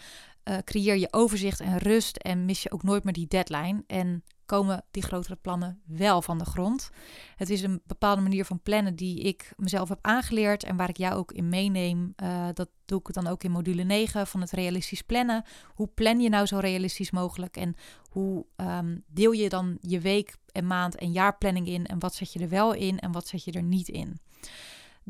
[0.65, 3.85] creëer je overzicht en rust en mis je ook nooit meer die deadline.
[3.87, 6.91] En komen die grotere plannen wel van de grond.
[7.37, 10.97] Het is een bepaalde manier van plannen die ik mezelf heb aangeleerd en waar ik
[10.97, 12.15] jou ook in meeneem.
[12.23, 15.45] Uh, dat doe ik dan ook in module 9 van het realistisch plannen.
[15.75, 17.75] Hoe plan je nou zo realistisch mogelijk en
[18.11, 22.33] hoe um, deel je dan je week en maand en jaarplanning in en wat zet
[22.33, 24.21] je er wel in en wat zet je er niet in.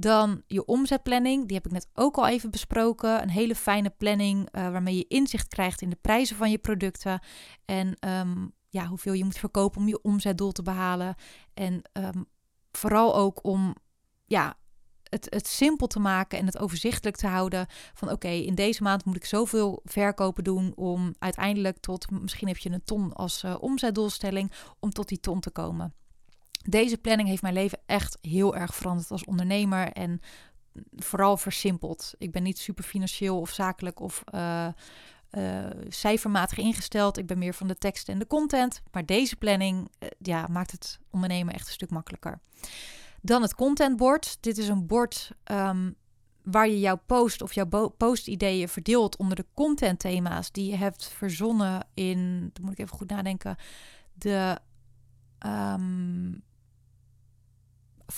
[0.01, 3.23] Dan je omzetplanning, die heb ik net ook al even besproken.
[3.23, 7.21] Een hele fijne planning uh, waarmee je inzicht krijgt in de prijzen van je producten.
[7.65, 11.15] En um, ja, hoeveel je moet verkopen om je omzetdoel te behalen.
[11.55, 12.27] En um,
[12.71, 13.75] vooral ook om
[14.27, 14.57] ja,
[15.03, 17.67] het, het simpel te maken en het overzichtelijk te houden.
[17.95, 22.57] Van oké, in deze maand moet ik zoveel verkopen doen om uiteindelijk tot, misschien heb
[22.57, 25.95] je een ton als uh, omzetdoelstelling, om tot die ton te komen.
[26.65, 30.21] Deze planning heeft mijn leven echt heel erg veranderd als ondernemer en
[30.97, 32.15] vooral versimpeld.
[32.19, 34.69] Ik ben niet super financieel of zakelijk of uh,
[35.39, 37.19] uh, cijfermatig ingesteld.
[37.19, 38.83] Ik ben meer van de tekst en de content.
[38.93, 42.41] Maar deze planning uh, ja, maakt het ondernemen echt een stuk makkelijker.
[43.23, 44.39] Dan het contentbord.
[44.41, 45.97] Dit is een bord um,
[46.43, 51.87] waar je jouw post of jouw postideeën verdeelt onder de contentthema's die je hebt verzonnen
[51.95, 53.57] in, dan moet ik even goed nadenken,
[54.15, 54.59] de
[55.47, 56.43] um,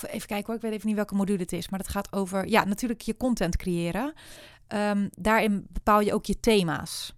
[0.07, 2.47] even kijken hoor, ik weet even niet welke module het is, maar het gaat over,
[2.47, 4.13] ja, natuurlijk je content creëren.
[4.67, 7.13] Um, daarin bepaal je ook je thema's.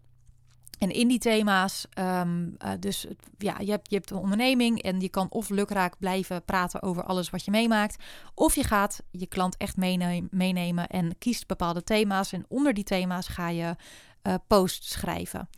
[0.77, 3.07] En in die thema's, um, uh, dus
[3.37, 7.03] ja, je hebt, je hebt een onderneming en je kan of lukraak blijven praten over
[7.03, 8.03] alles wat je meemaakt.
[8.33, 12.31] Of je gaat je klant echt meenemen, meenemen en kiest bepaalde thema's.
[12.31, 13.75] En onder die thema's ga je
[14.23, 15.49] uh, posts schrijven.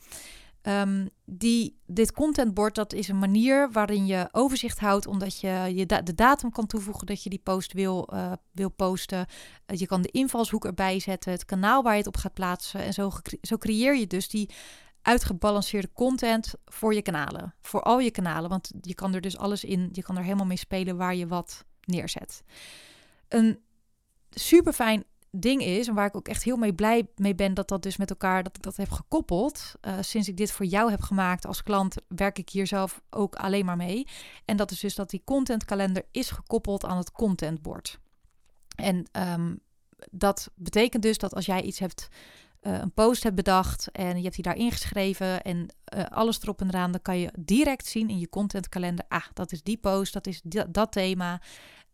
[0.68, 5.86] Um, die, dit contentbord, dat is een manier waarin je overzicht houdt, omdat je, je
[5.86, 9.26] de datum kan toevoegen dat je die post wil, uh, wil posten.
[9.68, 12.80] Uh, je kan de invalshoek erbij zetten, het kanaal waar je het op gaat plaatsen.
[12.80, 13.12] En zo,
[13.42, 14.50] zo creëer je dus die
[15.02, 17.54] uitgebalanceerde content voor je kanalen.
[17.62, 20.46] Voor al je kanalen, want je kan er dus alles in, je kan er helemaal
[20.46, 22.44] mee spelen waar je wat neerzet.
[23.28, 23.60] Een
[24.30, 25.04] super fijn
[25.42, 27.98] ding is, en waar ik ook echt heel mee blij mee ben dat dat dus
[27.98, 29.74] met elkaar, dat ik dat heb gekoppeld.
[29.82, 33.36] Uh, sinds ik dit voor jou heb gemaakt als klant, werk ik hier zelf ook
[33.36, 34.08] alleen maar mee.
[34.46, 38.00] En dat is dus dat die contentkalender is gekoppeld aan het contentbord.
[38.76, 39.60] En um,
[40.12, 42.08] dat betekent dus dat als jij iets hebt,
[42.62, 46.62] uh, een post hebt bedacht en je hebt die daar ingeschreven en uh, alles erop
[46.62, 50.14] en eraan, dan kan je direct zien in je contentkalender, ah, dat is die post,
[50.14, 51.42] dat is dat thema.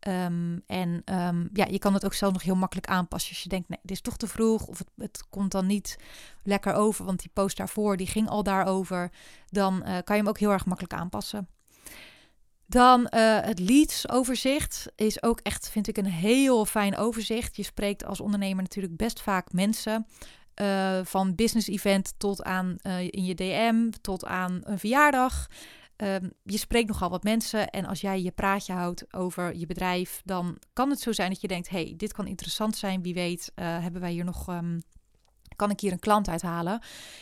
[0.07, 3.31] Um, en um, ja, je kan het ook zelf nog heel makkelijk aanpassen.
[3.31, 4.65] Als je denkt, nee, dit is toch te vroeg.
[4.65, 5.97] Of het, het komt dan niet
[6.43, 9.11] lekker over, want die post daarvoor, die ging al daarover.
[9.49, 11.47] Dan uh, kan je hem ook heel erg makkelijk aanpassen.
[12.65, 17.55] Dan uh, het leads-overzicht is ook echt, vind ik, een heel fijn overzicht.
[17.55, 20.07] Je spreekt als ondernemer natuurlijk best vaak mensen.
[20.61, 22.75] Uh, van business event tot aan
[23.09, 25.47] in je DM, tot aan een verjaardag.
[26.03, 30.21] Um, je spreekt nogal wat mensen en als jij je praatje houdt over je bedrijf,
[30.25, 33.01] dan kan het zo zijn dat je denkt: hey, dit kan interessant zijn.
[33.01, 34.47] Wie weet, uh, hebben wij hier nog.
[34.47, 34.81] Um,
[35.55, 36.81] kan ik hier een klant uithalen?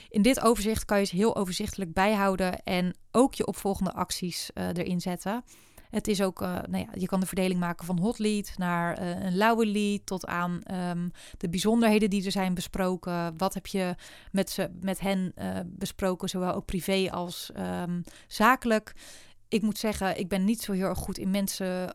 [0.09, 4.67] In dit overzicht kan je ze heel overzichtelijk bijhouden en ook je opvolgende acties uh,
[4.67, 5.43] erin zetten.
[5.89, 9.01] Het is ook, uh, nou ja, je kan de verdeling maken van hot lead naar
[9.01, 13.37] uh, een lauwe lead tot aan um, de bijzonderheden die er zijn besproken.
[13.37, 13.95] Wat heb je
[14.31, 18.93] met, ze, met hen uh, besproken, zowel ook privé als um, zakelijk.
[19.47, 21.93] ik moet zeggen, ik ben niet zo heel erg goed in mensen,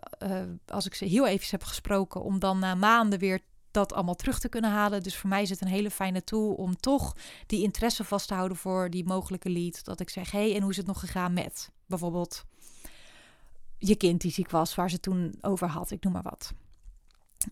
[0.67, 3.41] als ik ze heel even heb gesproken, om dan na maanden weer
[3.71, 5.03] dat allemaal terug te kunnen halen.
[5.03, 7.17] Dus voor mij is het een hele fijne tool om toch
[7.47, 9.85] die interesse vast te houden voor die mogelijke lead.
[9.85, 12.45] Dat ik zeg, hé, hey, en hoe is het nog gegaan met bijvoorbeeld
[13.79, 16.53] je kind die ziek was, waar ze toen over had, ik noem maar wat.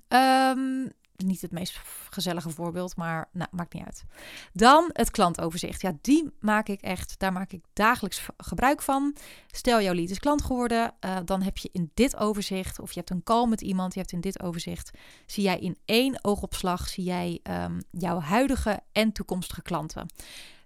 [0.09, 4.05] Um, niet het meest gezellige voorbeeld, maar nou, maakt niet uit.
[4.53, 5.81] Dan het klantoverzicht.
[5.81, 9.17] Ja, die maak ik echt, daar maak ik dagelijks gebruik van.
[9.47, 12.99] Stel, jouw lead is klant geworden, uh, dan heb je in dit overzicht, of je
[12.99, 14.91] hebt een call met iemand, je hebt in dit overzicht,
[15.27, 20.07] zie jij in één oogopslag, zie jij um, jouw huidige en toekomstige klanten.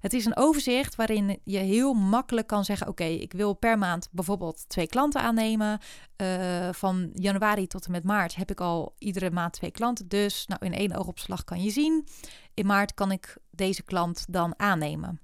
[0.07, 4.09] Het is een overzicht waarin je heel makkelijk kan zeggen: Oké, ik wil per maand
[4.11, 5.79] bijvoorbeeld twee klanten aannemen.
[6.23, 10.09] Uh, van januari tot en met maart heb ik al iedere maand twee klanten.
[10.09, 12.07] Dus nou, in één oogopslag kan je zien:
[12.55, 15.21] in maart kan ik deze klant dan aannemen.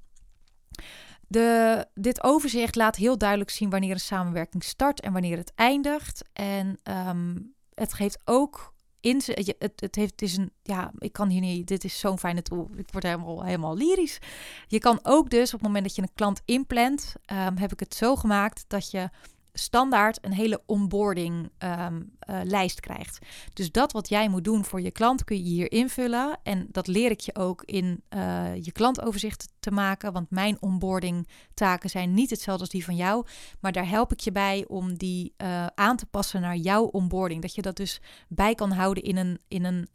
[1.28, 6.24] De, dit overzicht laat heel duidelijk zien wanneer een samenwerking start en wanneer het eindigt.
[6.32, 6.78] En
[7.08, 11.40] um, het geeft ook in het, het, heeft, het is een, ja, ik kan hier
[11.40, 12.70] niet, dit is zo'n fijne tool.
[12.76, 14.18] Ik word helemaal, helemaal lyrisch.
[14.66, 17.80] Je kan ook dus op het moment dat je een klant inplant, um, heb ik
[17.80, 19.10] het zo gemaakt dat je
[19.52, 23.18] standaard een hele onboarding um, uh, lijst krijgt.
[23.52, 26.38] Dus dat wat jij moet doen voor je klant kun je hier invullen.
[26.42, 30.12] En dat leer ik je ook in uh, je klantoverzicht te maken.
[30.12, 33.26] Want mijn onboarding taken zijn niet hetzelfde als die van jou.
[33.60, 37.42] Maar daar help ik je bij om die uh, aan te passen naar jouw onboarding.
[37.42, 39.88] Dat je dat dus bij kan houden in een, in een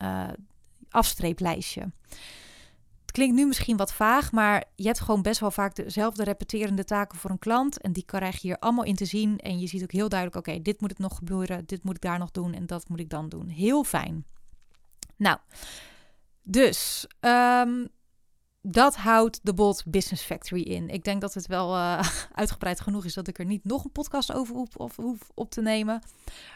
[0.90, 1.92] afstreeplijstje
[3.18, 7.18] klinkt nu misschien wat vaag, maar je hebt gewoon best wel vaak dezelfde repeterende taken
[7.18, 7.82] voor een klant.
[7.82, 9.38] En die krijg je hier allemaal in te zien.
[9.38, 12.02] En je ziet ook heel duidelijk: oké, dit moet het nog gebeuren, dit moet ik
[12.02, 13.48] daar nog doen en dat moet ik dan doen.
[13.50, 14.26] Heel fijn.
[15.16, 15.38] Nou,
[16.42, 17.88] dus um,
[18.70, 20.90] dat houdt de Bold Business Factory in.
[20.90, 22.00] Ik denk dat het wel uh,
[22.34, 24.98] uitgebreid genoeg is dat ik er niet nog een podcast over hoef, of,
[25.34, 26.02] op te nemen.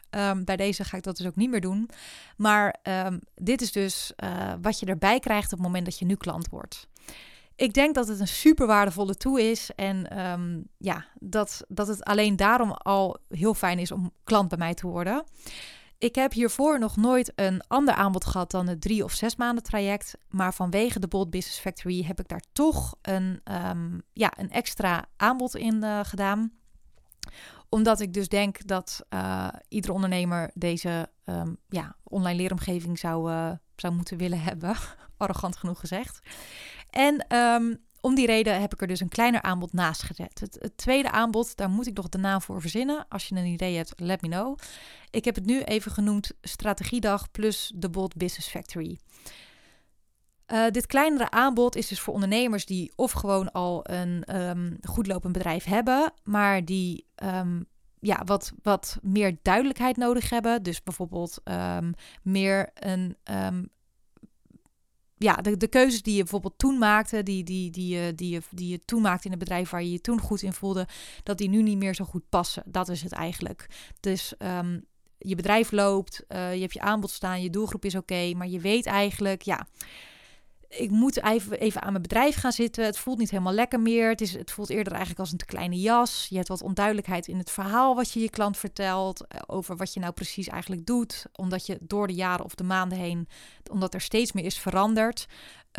[0.09, 1.89] Um, bij deze ga ik dat dus ook niet meer doen.
[2.37, 6.05] Maar um, dit is dus uh, wat je erbij krijgt op het moment dat je
[6.05, 6.87] nu klant wordt.
[7.55, 9.69] Ik denk dat het een super waardevolle tool is.
[9.75, 14.57] En um, ja, dat, dat het alleen daarom al heel fijn is om klant bij
[14.57, 15.23] mij te worden.
[16.01, 19.63] Ik heb hiervoor nog nooit een ander aanbod gehad dan het drie of zes maanden
[19.63, 20.17] traject.
[20.29, 25.05] Maar vanwege de Bold Business Factory heb ik daar toch een, um, ja, een extra
[25.17, 26.51] aanbod in uh, gedaan.
[27.69, 33.51] Omdat ik dus denk dat uh, iedere ondernemer deze um, ja, online leeromgeving zou, uh,
[33.75, 34.75] zou moeten willen hebben.
[35.17, 36.19] Arrogant genoeg gezegd.
[36.89, 40.39] En um, om die reden heb ik er dus een kleiner aanbod naast gezet.
[40.39, 43.05] Het, tweede aanbod, daar moet ik nog de naam voor verzinnen.
[43.09, 44.57] Als je een idee hebt, let me know.
[45.09, 48.99] Ik heb het nu even genoemd Strategiedag plus de Bold Business Factory.
[50.47, 55.07] Uh, dit kleinere aanbod is dus voor ondernemers die of gewoon al een um, goed
[55.07, 57.65] lopend bedrijf hebben, maar die um,
[57.99, 60.63] ja, wat, wat meer duidelijkheid nodig hebben.
[60.63, 61.93] Dus bijvoorbeeld um,
[62.23, 63.17] meer een
[65.23, 68.41] ja, de, de keuzes die je bijvoorbeeld toen maakte, die, die, die, die, die, je,
[68.49, 70.87] die je toen maakte in het bedrijf waar je je toen goed in voelde,
[71.23, 72.63] dat die nu niet meer zo goed passen.
[72.65, 73.69] Dat is het eigenlijk.
[73.99, 74.85] Dus um,
[75.17, 78.59] je bedrijf loopt, uh, je hebt je aanbod staan, je doelgroep is oké, maar je
[78.59, 79.67] weet eigenlijk, ja,
[80.77, 82.85] ik moet even, even aan mijn bedrijf gaan zitten.
[82.85, 84.09] Het voelt niet helemaal lekker meer.
[84.09, 86.27] Het, is, het voelt eerder eigenlijk als een te kleine jas.
[86.29, 89.27] Je hebt wat onduidelijkheid in het verhaal wat je je klant vertelt.
[89.27, 91.25] Eh, over wat je nou precies eigenlijk doet.
[91.35, 93.27] Omdat je door de jaren of de maanden heen,
[93.71, 95.27] omdat er steeds meer is veranderd.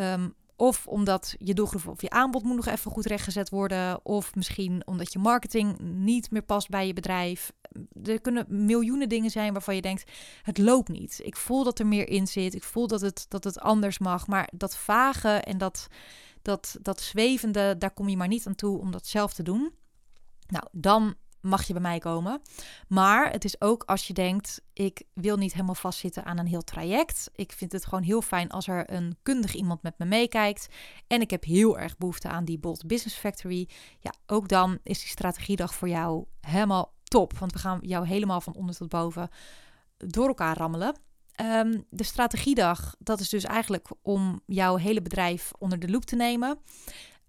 [0.00, 4.04] Um, of omdat je doelgroep of je aanbod moet nog even goed rechtgezet worden.
[4.04, 7.52] Of misschien omdat je marketing niet meer past bij je bedrijf.
[8.04, 10.10] Er kunnen miljoenen dingen zijn waarvan je denkt:
[10.42, 11.20] het loopt niet.
[11.22, 12.54] Ik voel dat er meer in zit.
[12.54, 14.26] Ik voel dat het, dat het anders mag.
[14.26, 15.86] Maar dat vage en dat,
[16.42, 19.72] dat, dat zwevende, daar kom je maar niet aan toe om dat zelf te doen.
[20.46, 22.40] Nou, dan mag je bij mij komen.
[22.88, 26.62] Maar het is ook als je denkt, ik wil niet helemaal vastzitten aan een heel
[26.62, 27.30] traject.
[27.34, 30.68] Ik vind het gewoon heel fijn als er een kundig iemand met me meekijkt.
[31.06, 33.68] En ik heb heel erg behoefte aan die Bold Business Factory.
[33.98, 37.38] Ja, ook dan is die strategiedag voor jou helemaal top.
[37.38, 39.28] Want we gaan jou helemaal van onder tot boven
[39.96, 40.96] door elkaar rammelen.
[41.40, 46.16] Um, de strategiedag, dat is dus eigenlijk om jouw hele bedrijf onder de loep te
[46.16, 46.58] nemen.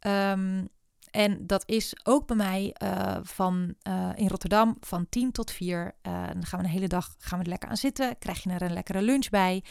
[0.07, 0.69] Um,
[1.13, 5.95] en dat is ook bij mij uh, van, uh, in Rotterdam van 10 tot 4.
[6.07, 8.17] Uh, dan gaan we een hele dag gaan we er lekker aan zitten.
[8.19, 9.63] Krijg je er een lekkere lunch bij.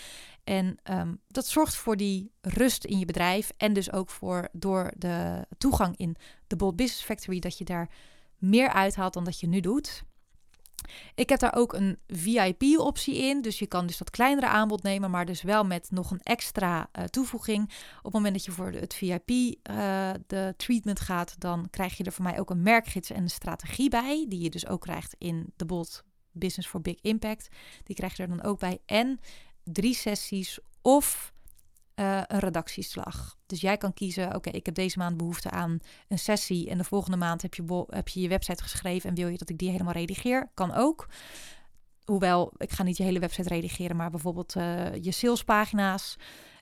[0.45, 3.53] En um, dat zorgt voor die rust in je bedrijf.
[3.57, 6.17] En dus ook voor door de toegang in
[6.47, 7.39] de Bold Business Factory.
[7.39, 7.91] Dat je daar
[8.39, 10.05] meer uithaalt dan dat je nu doet.
[11.15, 13.43] Ik heb daar ook een VIP-optie in.
[13.43, 16.89] Dus je kan dus dat kleinere aanbod nemen, maar dus wel met nog een extra
[16.99, 17.63] uh, toevoeging.
[17.99, 22.05] Op het moment dat je voor het VIP uh, de treatment gaat, dan krijg je
[22.05, 24.27] er voor mij ook een merkgids en een strategie bij.
[24.29, 27.49] Die je dus ook krijgt in de bot Business for Big Impact.
[27.85, 28.79] Die krijg je er dan ook bij.
[28.87, 29.21] En
[29.65, 31.32] drie sessies of
[32.03, 33.37] uh, een redactieslag.
[33.47, 35.79] Dus jij kan kiezen, oké, ik heb deze maand behoefte aan
[36.09, 39.29] een sessie en de volgende maand heb je, heb je je website geschreven en wil
[39.29, 40.51] je dat ik die helemaal redigeer?
[40.55, 41.09] Kan ook.
[42.05, 46.17] Hoewel, ik ga niet je hele website redigeren, maar bijvoorbeeld uh, je salespagina's.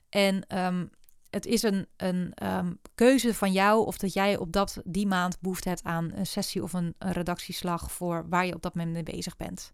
[0.09, 0.89] En um,
[1.29, 5.39] het is een, een um, keuze van jou of dat jij op dat, die maand
[5.39, 8.93] behoefte hebt aan een sessie of een, een redactieslag voor waar je op dat moment
[8.93, 9.71] mee bezig bent.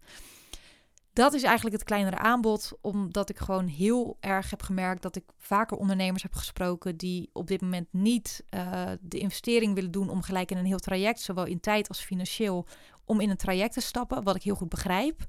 [1.18, 5.24] Dat is eigenlijk het kleinere aanbod, omdat ik gewoon heel erg heb gemerkt dat ik
[5.36, 10.22] vaker ondernemers heb gesproken die op dit moment niet uh, de investering willen doen om
[10.22, 12.66] gelijk in een heel traject, zowel in tijd als financieel,
[13.04, 15.26] om in een traject te stappen, wat ik heel goed begrijp.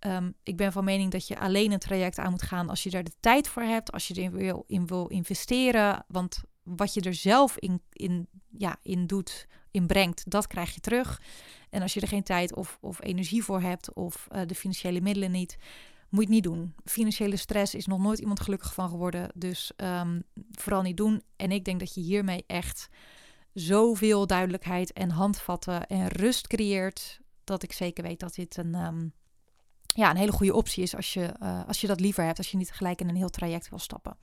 [0.00, 2.90] Um, ik ben van mening dat je alleen een traject aan moet gaan als je
[2.90, 6.04] er de tijd voor hebt, als je erin wil, in wil investeren.
[6.08, 10.80] Want wat je er zelf in, in, ja, in doet, in brengt, dat krijg je
[10.80, 11.20] terug.
[11.70, 15.00] En als je er geen tijd of, of energie voor hebt of uh, de financiële
[15.00, 15.56] middelen niet,
[16.08, 16.74] moet je het niet doen.
[16.84, 19.30] Financiële stress is nog nooit iemand gelukkig van geworden.
[19.34, 21.22] Dus um, vooral niet doen.
[21.36, 22.88] En ik denk dat je hiermee echt
[23.52, 27.20] zoveel duidelijkheid en handvatten en rust creëert.
[27.44, 29.12] Dat ik zeker weet dat dit een, um,
[29.86, 32.38] ja, een hele goede optie is als je, uh, als je dat liever hebt.
[32.38, 34.16] Als je niet gelijk in een heel traject wil stappen.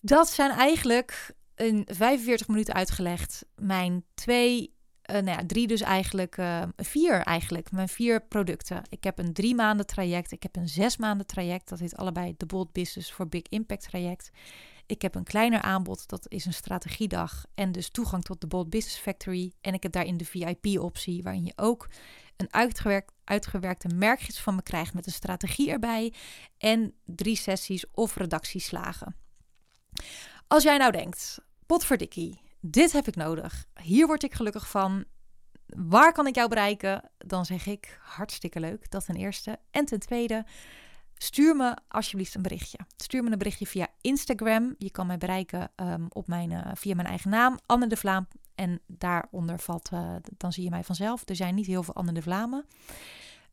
[0.00, 4.74] Dat zijn eigenlijk in 45 minuten uitgelegd mijn twee
[5.10, 8.82] uh, nou ja, drie dus eigenlijk, uh, vier eigenlijk, mijn vier producten.
[8.88, 12.34] Ik heb een drie maanden traject, ik heb een zes maanden traject, dat heet allebei
[12.36, 14.30] de Bold Business voor Big Impact traject.
[14.86, 18.70] Ik heb een kleiner aanbod, dat is een strategiedag en dus toegang tot de Bold
[18.70, 19.52] Business Factory.
[19.60, 21.88] En ik heb daarin de VIP-optie, waarin je ook
[22.36, 26.12] een uitgewerkt, uitgewerkte merkgids van me krijgt met een strategie erbij
[26.58, 29.16] en drie sessies of redactieslagen.
[30.48, 33.66] Als jij nou denkt, potverdikkie, dit heb ik nodig.
[33.82, 35.04] Hier word ik gelukkig van.
[35.66, 37.10] Waar kan ik jou bereiken?
[37.18, 38.90] Dan zeg ik hartstikke leuk.
[38.90, 39.58] Dat ten eerste.
[39.70, 40.44] En ten tweede,
[41.14, 42.78] stuur me alsjeblieft een berichtje.
[42.96, 44.74] Stuur me een berichtje via Instagram.
[44.78, 48.28] Je kan mij bereiken um, op mijn, uh, via mijn eigen naam, Anne de Vlaam.
[48.54, 51.22] En daaronder valt, uh, dan zie je mij vanzelf.
[51.28, 52.66] Er zijn niet heel veel Anne de Vlamen.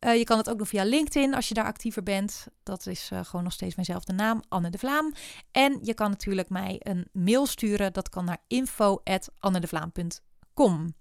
[0.05, 2.47] Uh, je kan het ook doen via LinkedIn als je daar actiever bent.
[2.63, 5.13] Dat is uh, gewoon nog steeds mijnzelfde naam, Anne de Vlaam.
[5.51, 7.93] En je kan natuurlijk mij een mail sturen.
[7.93, 10.95] Dat kan naar info.annedevlaam.com.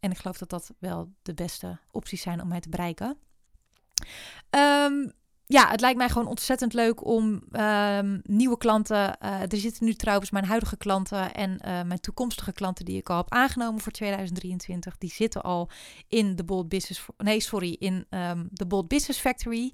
[0.00, 3.18] En ik geloof dat dat wel de beste opties zijn om mij te bereiken.
[4.50, 5.12] Um,
[5.52, 9.16] ja, het lijkt mij gewoon ontzettend leuk om um, nieuwe klanten.
[9.22, 13.10] Uh, er zitten nu trouwens mijn huidige klanten en uh, mijn toekomstige klanten die ik
[13.10, 14.98] al heb aangenomen voor 2023.
[14.98, 15.70] Die zitten al
[16.08, 17.06] in de Bold Business.
[17.16, 19.72] Nee, sorry, in um, de Bold Business Factory.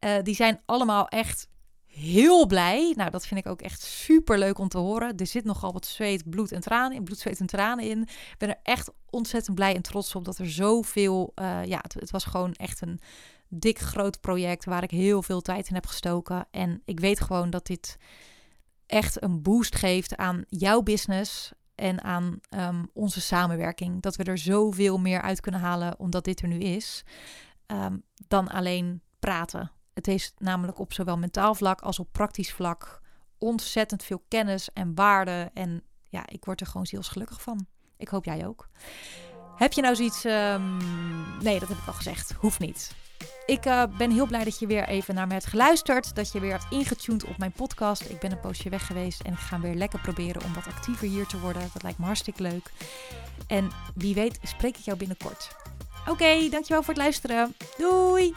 [0.00, 1.48] Uh, die zijn allemaal echt
[1.86, 2.92] heel blij.
[2.96, 5.16] Nou, dat vind ik ook echt super leuk om te horen.
[5.16, 7.04] Er zit nogal wat zweet, bloed en tranen in.
[7.04, 8.02] Bloed, zweet en tranen in.
[8.02, 11.32] Ik ben er echt ontzettend blij en trots op dat er zoveel.
[11.64, 13.00] ja, het, het was gewoon echt een
[13.54, 16.46] dik groot project waar ik heel veel tijd in heb gestoken.
[16.50, 17.96] En ik weet gewoon dat dit
[18.86, 24.02] echt een boost geeft aan jouw business en aan um, onze samenwerking.
[24.02, 27.04] Dat we er zoveel meer uit kunnen halen omdat dit er nu is,
[27.66, 29.70] um, dan alleen praten.
[29.94, 33.00] Het heeft namelijk op zowel mentaal vlak als op praktisch vlak
[33.38, 35.50] ontzettend veel kennis en waarde.
[35.54, 37.66] En ja, ik word er gewoon zielsgelukkig van.
[37.96, 38.68] Ik hoop jij ook.
[39.56, 40.24] Heb je nou zoiets.
[40.24, 40.76] Um,
[41.42, 42.32] nee, dat heb ik al gezegd.
[42.32, 43.01] Hoeft niet.
[43.46, 46.14] Ik uh, ben heel blij dat je weer even naar me hebt geluisterd.
[46.14, 48.10] Dat je weer hebt ingetuned op mijn podcast.
[48.10, 51.08] Ik ben een poosje weg geweest en ik ga weer lekker proberen om wat actiever
[51.08, 51.70] hier te worden.
[51.72, 52.70] Dat lijkt me hartstikke leuk.
[53.46, 55.56] En wie weet spreek ik jou binnenkort.
[56.08, 57.54] Oké, dankjewel voor het luisteren.
[57.78, 58.34] Doei!